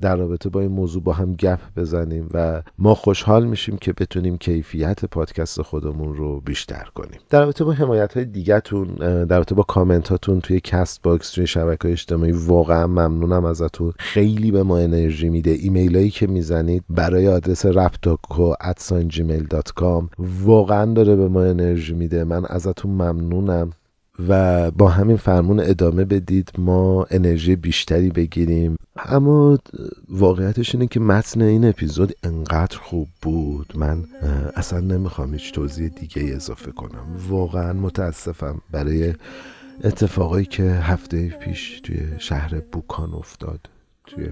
در 0.00 0.16
رابطه 0.16 0.48
با 0.48 0.61
این 0.61 0.70
موضوع 0.70 1.02
با 1.02 1.12
هم 1.12 1.35
گپ 1.35 1.59
بزنیم 1.76 2.28
و 2.35 2.62
ما 2.78 2.94
خوشحال 2.94 3.46
میشیم 3.46 3.76
که 3.76 3.92
بتونیم 3.92 4.38
کیفیت 4.38 5.04
پادکست 5.04 5.62
خودمون 5.62 6.14
رو 6.14 6.40
بیشتر 6.40 6.85
کنیم. 6.94 7.20
در 7.30 7.40
رابطه 7.40 7.64
با 7.64 7.72
حمایت 7.72 8.14
های 8.14 8.24
دیگهتون 8.24 8.88
در 9.24 9.37
رابطه 9.37 9.54
با 9.54 9.62
کامنت 9.62 10.09
هاتون 10.09 10.40
توی 10.40 10.61
Castbox 10.61 11.30
توی 11.30 11.46
شبکه 11.46 11.90
اجتماعی 11.92 12.33
واقعا 12.33 12.87
ممنونم 12.87 13.44
ازتون. 13.44 13.92
خیلی 13.98 14.50
به 14.50 14.62
ما 14.62 14.78
انرژی 14.78 15.28
میده. 15.28 15.50
ایمیل 15.50 15.96
هایی 15.96 16.11
که 16.11 16.26
می‌زنید 16.26 16.85
برای 16.90 17.28
آدرس 17.28 17.66
رپتاکو 18.11 20.09
واقعا 20.18 20.92
داره 20.92 21.16
به 21.16 21.29
ما 21.29 21.42
انرژی 21.42 21.94
میده. 21.94 22.25
من 22.25 22.44
ازتون 22.46 22.90
ممنونم 22.90 23.70
و 24.29 24.70
با 24.70 24.88
همین 24.88 25.16
فرمون 25.16 25.61
ادامه 25.61 26.05
بدید. 26.05 26.51
ما 26.59 27.07
انرژی 27.11 27.57
بیشتری 27.57 28.09
بگیریم. 28.11 28.77
اما 28.96 29.59
واقعیتش 30.09 30.75
اینه 30.75 30.87
که 30.87 31.01
متن 31.01 31.42
این 31.42 31.64
اپیزود 31.64 32.12
انقدر 32.23 32.79
خوب 32.79 33.09
بود. 33.23 33.73
من 33.75 34.05
اصلا 34.57 34.81
نمی‌خوام 34.81 35.33
هیچ 35.33 35.53
توضیح 35.53 35.88
دیگه 35.88 36.23
اضافه 36.35 36.73
کنم. 36.73 37.07
واقعا 37.29 37.73
متاسفم 37.73 38.61
برای 38.70 39.14
اتفاقایی 39.85 40.46
که 40.46 40.62
هفته 40.62 41.29
پیش 41.29 41.81
توی 41.81 41.99
شهر 42.18 42.61
بوکان 42.73 43.14
افتاد. 43.14 43.61
توی 44.07 44.29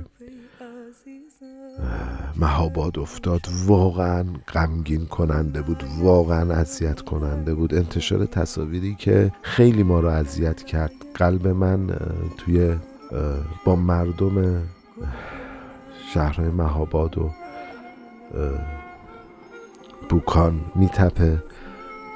مهاباد 2.36 2.98
افتاد. 2.98 3.40
واقعا 3.66 4.24
غمگین 4.54 5.06
کننده 5.06 5.62
بود 5.62 5.84
واقعا 6.00 6.54
اذیت 6.54 7.00
کننده 7.00 7.54
بود. 7.54 7.74
انتشار 7.74 8.26
تصاویری 8.26 8.94
که 8.94 9.32
خیلی 9.42 9.82
ما 9.82 10.00
رو 10.00 10.08
اذیت 10.08 10.62
کرد. 10.62 10.92
قلب 11.14 11.48
من 11.48 11.86
توی 12.36 12.76
با 13.64 13.76
مردم 13.76 14.62
شهرهای 16.14 16.50
مهاباد 16.50 17.18
و 17.18 17.30
بوکان 20.08 20.60
میتپه. 20.74 21.42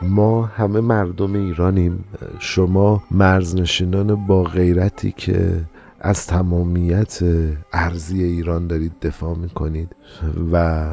ما 0.03 0.43
همه 0.47 0.81
مردم 0.81 1.35
ایرانیم. 1.35 2.05
شما 2.39 3.03
مرزنشینان 3.11 4.27
با 4.27 4.43
غیرتی 4.43 5.13
که 5.17 5.65
از 6.05 6.27
تمامیت 6.27 7.19
ارزی 7.73 8.23
ایران 8.23 8.67
دارید 8.67 8.93
دفاع 9.03 9.37
می‌کنید 9.37 9.97
و 10.53 10.85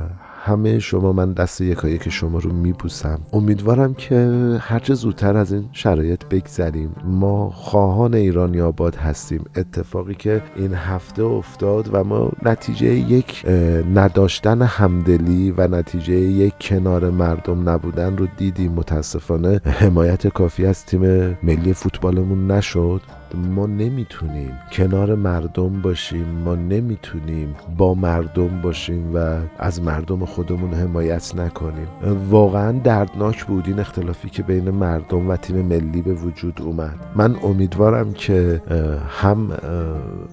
همه 0.42 0.80
شما 0.80 1.14
من 1.14 1.34
دست 1.34 1.62
یکایی 1.62 1.98
که 1.98 2.10
شما 2.10 2.40
رو 2.40 2.54
میبوسم. 2.54 3.20
امیدوارم 3.34 3.94
که 3.94 4.18
هرچه 4.60 4.94
زودتر 4.94 5.38
از 5.38 5.54
این 5.54 5.70
شرایط 5.72 6.26
بگذریم. 6.26 6.96
ما 7.04 7.50
خواهان 7.50 8.14
ایرانی 8.14 8.62
آباد 8.62 8.96
هستیم. 8.96 9.44
اتفاقی 9.56 10.16
که 10.16 10.42
این 10.56 10.74
هفته 10.74 11.24
افتاد 11.24 11.90
و 11.94 12.04
ما 12.04 12.32
نتیجه 12.46 12.88
یک 12.88 13.46
نداشتن 13.94 14.62
همدلی 14.62 15.52
و 15.52 15.68
نتیجه 15.68 16.14
یک 16.14 16.54
کنار 16.62 17.10
مردم 17.10 17.70
نبودن 17.70 18.18
رو 18.18 18.28
دیدیم. 18.38 18.72
متاسفانه 18.72 19.62
حمایت 19.66 20.28
کافی 20.28 20.66
از 20.66 20.86
تیم 20.86 21.02
ملی 21.44 21.74
فوتبالمون 21.74 22.52
نشد. 22.52 23.02
ما 23.36 23.66
نمی‌تونیم 23.66 24.52
کنار 24.72 25.16
مردم 25.16 25.82
باشیم 25.82 26.26
ما 26.46 26.56
نمی‌تونیم 26.56 27.56
با 27.78 27.94
مردم 27.94 28.62
باشیم 28.62 29.16
و 29.16 29.38
از 29.60 29.82
مردم 29.82 30.26
خودمون 30.26 30.74
حمایت 30.74 31.36
نکنیم. 31.36 31.88
واقعا 32.30 32.72
دردناک 32.72 33.46
بود 33.46 33.68
این 33.68 33.80
اختلافی 33.80 34.30
که 34.30 34.44
بین 34.44 34.70
مردم 34.70 35.30
و 35.30 35.36
تیم 35.36 35.62
ملی 35.66 36.02
به 36.02 36.14
وجود 36.14 36.62
اومد. 36.62 36.96
من 37.16 37.36
امیدوارم 37.44 38.14
که 38.14 38.62
هم 39.10 39.52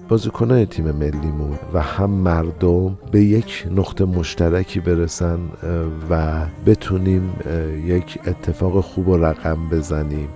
بازیکنان 0.09 0.65
تیم 0.65 0.91
ملیمون 0.91 1.57
و 1.73 1.81
هم 1.81 2.09
مردم 2.09 2.97
به 3.11 3.21
یک 3.23 3.67
نقطه 3.75 4.05
مشترکی 4.05 4.79
برسن 4.79 5.39
و 6.09 6.41
بتونیم 6.65 7.33
یک 7.85 8.19
اتفاق 8.27 8.81
خوب 8.81 9.07
و 9.07 9.17
رقم 9.17 9.57
بزنیم. 9.71 10.27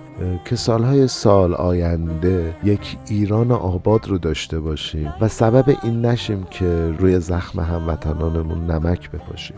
که 0.44 0.56
سالهای 0.56 1.08
سال 1.08 1.54
آینده 1.54 2.54
یک 2.64 2.96
ایران 3.08 3.52
آباد 3.52 4.08
رو 4.08 4.18
داشته 4.18 4.60
باشیم 4.60 5.14
و 5.20 5.28
سبب 5.28 5.76
این 5.82 6.06
نشیم 6.06 6.46
که 6.50 6.94
روی 6.98 7.20
زخم 7.20 7.60
هموطنانمون 7.60 8.70
نمک 8.70 9.10
بپاشیم. 9.10 9.56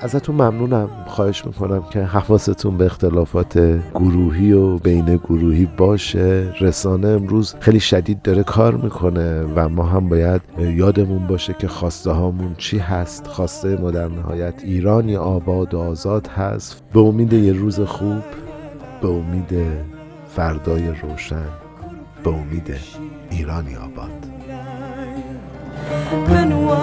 ازتون 0.00 0.34
ممنونم. 0.34 0.88
خواهش 1.06 1.46
می‌کنم 1.46 1.82
که 1.90 2.02
حواستون 2.02 2.76
به 2.76 2.84
اختلافات 2.84 3.58
گروهی 3.94 4.52
و 4.52 4.78
بین 4.78 5.16
گروهی 5.16 5.68
باشه. 5.76 6.52
رسانه 6.60 7.08
امروز 7.08 7.54
خیلی 7.60 7.80
شدید 7.80 8.22
داره 8.22 8.42
کار 8.42 8.74
می‌کنه 8.74 9.42
و 9.42 9.68
ما 9.68 9.82
هم 9.82 10.08
باید 10.08 10.40
یادمون 10.58 11.26
باشه 11.26 11.54
که 11.58 11.68
خواسته 11.68 12.10
هامون 12.10 12.54
چی 12.58 12.78
هست. 12.78 13.26
خواسته 13.26 13.76
ما 13.76 13.90
در 13.90 14.08
نهایت 14.08 14.54
ایرانی 14.64 15.16
آباد 15.16 15.74
و 15.74 15.78
آزاد 15.78 16.26
هست. 16.26 16.82
به 16.92 17.00
امید 17.00 17.32
یه 17.32 17.52
روز 17.52 17.80
خوب. 17.80 18.22
به 19.00 19.08
امید 19.08 19.54
فردای 20.36 20.88
روشن 20.88 21.48
به 22.24 22.30
امید 22.30 22.74
ایرانی 23.30 23.76
آباد. 23.76 24.26
و 26.68 26.76